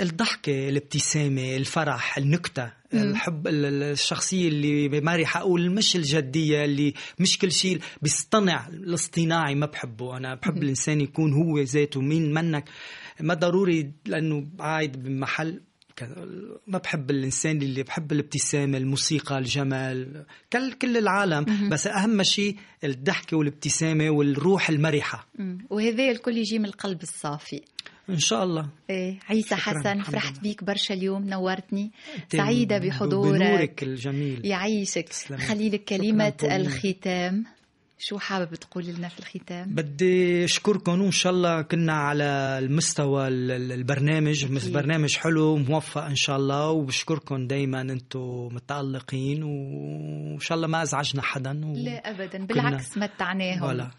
الضحكة 0.00 0.68
الابتسامة 0.68 1.56
الفرح 1.56 2.18
النكتة 2.18 2.72
الحب 2.94 3.46
ال- 3.48 3.64
ال- 3.64 3.82
الشخصية 3.82 4.48
اللي 4.48 4.88
ما 5.00 5.16
رح 5.16 5.36
أقول 5.36 5.70
مش 5.70 5.96
الجدية 5.96 6.64
اللي 6.64 6.94
مش 7.18 7.38
كل 7.38 7.52
شيء 7.52 7.80
بيصطنع. 8.02 8.68
الاصطناعي 8.68 9.54
ما 9.54 9.66
بحبه. 9.66 10.16
أنا 10.16 10.34
بحب 10.34 10.62
الإنسان 10.62 11.00
يكون 11.00 11.32
هو 11.32 11.58
ذاته 11.58 12.00
مين 12.00 12.34
منك؟ 12.34 12.64
ما 13.20 13.34
ضروري 13.34 13.92
لأنه 14.06 14.46
قاعد 14.58 14.92
بمحل 14.92 15.60
ك- 16.00 16.08
ما 16.66 16.78
بحب 16.78 17.10
الإنسان 17.10 17.62
اللي 17.62 17.82
بحب 17.82 18.12
الابتسامة 18.12 18.78
الموسيقى 18.78 19.38
الجمال 19.38 20.24
كل 20.52 20.72
كل 20.72 20.96
العالم. 20.96 21.68
بس 21.68 21.86
أهم 21.86 22.22
شيء 22.22 22.56
الضحكة 22.84 23.36
والابتسامة 23.36 24.10
والروح 24.10 24.68
المرحة. 24.70 25.26
مم. 25.38 25.58
وهذا 25.70 26.10
الكل 26.10 26.38
يجي 26.38 26.58
من 26.58 26.64
القلب 26.64 27.02
الصافي. 27.02 27.60
إن 28.10 28.18
شاء 28.18 28.44
الله. 28.44 28.68
إيه 28.90 29.18
عيسى 29.28 29.54
حسن 29.56 30.02
فرحت. 30.02 30.40
بيك 30.40 30.64
برشا 30.64 30.94
اليوم 30.94 31.28
نورتني. 31.28 31.90
ب- 32.78 32.86
بحضورك. 32.86 33.40
بنورك 33.40 33.82
الجميل. 33.82 34.46
يعيشك. 34.46 35.12
خلي 35.48 35.68
لك 35.70 35.92
بولين. 36.42 36.60
الختام. 36.66 37.44
شو 38.02 38.18
حابب 38.18 38.54
تقول 38.54 38.84
لنا 38.86 39.08
في 39.08 39.18
الختام؟ 39.18 39.74
بدي 39.74 40.44
أشكركم 40.44 41.00
وان 41.00 41.10
شاء 41.10 41.32
الله 41.32 41.62
كنا 41.62 41.92
على 41.92 42.24
المستوى 42.58 43.28
ال- 43.28 43.50
ال- 43.50 43.72
البرنامج 43.72 44.44
أكيد. 44.44 44.72
برنامج 44.72 45.16
حلو 45.16 45.56
موفق 45.56 46.02
ان 46.04 46.14
شاء 46.16 46.36
الله 46.36 46.70
وبشكركم 46.70 47.46
دائما 47.46 47.80
أنتم 47.80 48.48
متألقين 48.52 49.42
وان 49.42 50.38
شاء 50.40 50.56
الله 50.56 50.66
ما 50.68 50.82
أزعجنا 50.82 51.22
حدا 51.22 51.66
و... 51.66 51.72
لا 51.76 52.10
ابدا 52.10 52.46
بالعكس 52.46 52.98
متعناهم 52.98 53.62
ولا 53.62 53.90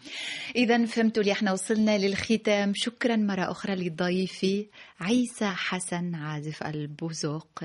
اذا 0.56 0.86
فهمتوا 0.86 1.22
اللي 1.22 1.32
إحنا 1.32 1.52
وصلنا 1.52 1.98
للختام 1.98 2.72
شكرا 2.74 3.16
مرة 3.16 3.50
أخرى 3.50 3.74
لضيفي 3.74 4.66
عيسى 5.02 5.46
حسن 5.46 6.14
عازف 6.14 6.62
البوزوق 6.62 7.60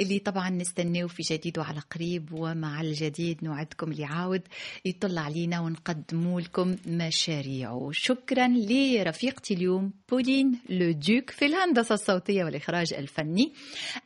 اللي 0.00 0.18
طبعا 0.18 0.50
نستناه 0.50 1.06
في 1.06 1.22
جديد 1.22 1.58
وعلى 1.58 1.80
قريب 1.80 2.28
ومع 2.32 2.80
الجديد 2.80 3.44
نوعدكم 3.44 3.92
اللي 3.92 4.04
عاود 4.04 4.42
يطلع 4.84 5.20
علينا 5.22 5.60
ونقدموا 5.60 6.40
لكم 6.40 6.76
مشاريعه. 6.86 7.88
شكرا 7.92 8.48
لرفيقتي 8.48 9.54
اليوم 9.54 9.92
بولين 10.10 10.58
لو 10.70 10.90
دوك 10.92 11.30
في 11.30 11.46
الهندسة 11.46 11.94
الصوتية 11.94 12.44
والإخراج 12.44 12.94
الفني. 12.94 13.52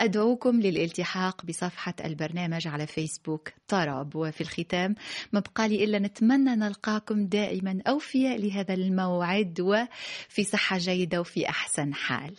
أدعوكم 0.01 0.61
للالتحاق 0.61 1.47
بصفحة 1.47 1.95
البرنامج 2.05 2.69
على 2.69 2.87
فيسبوك 2.87 3.49
طرب 3.69 4.17
وفي 4.17 4.41
الختام 4.41 4.95
ما 5.33 5.41
بقى 5.41 5.69
لي 5.69 5.85
إلا 5.85 5.99
نتمنى 5.99 6.57
نلقاكم 6.57 7.27
دائما 7.27 7.83
أوفياء 7.87 8.39
لهذا 8.39 8.75
الموعد 8.75 9.61
وفي 9.61 10.45
صحة 10.45 10.79
جيدة 10.79 11.21
وفي 11.21 11.49
أحسن 11.49 11.95
حال. 11.95 12.35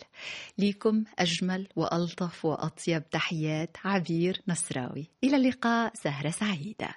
ليكم 0.58 1.04
أجمل 1.18 1.68
وألطف 1.76 2.44
وأطيب 2.44 3.10
تحيات 3.10 3.76
عبير 3.84 4.42
نصراوي. 4.48 5.10
إلى 5.24 5.36
اللقاء 5.36 5.92
سهرة 5.94 6.30
سعيدة. 6.30 6.94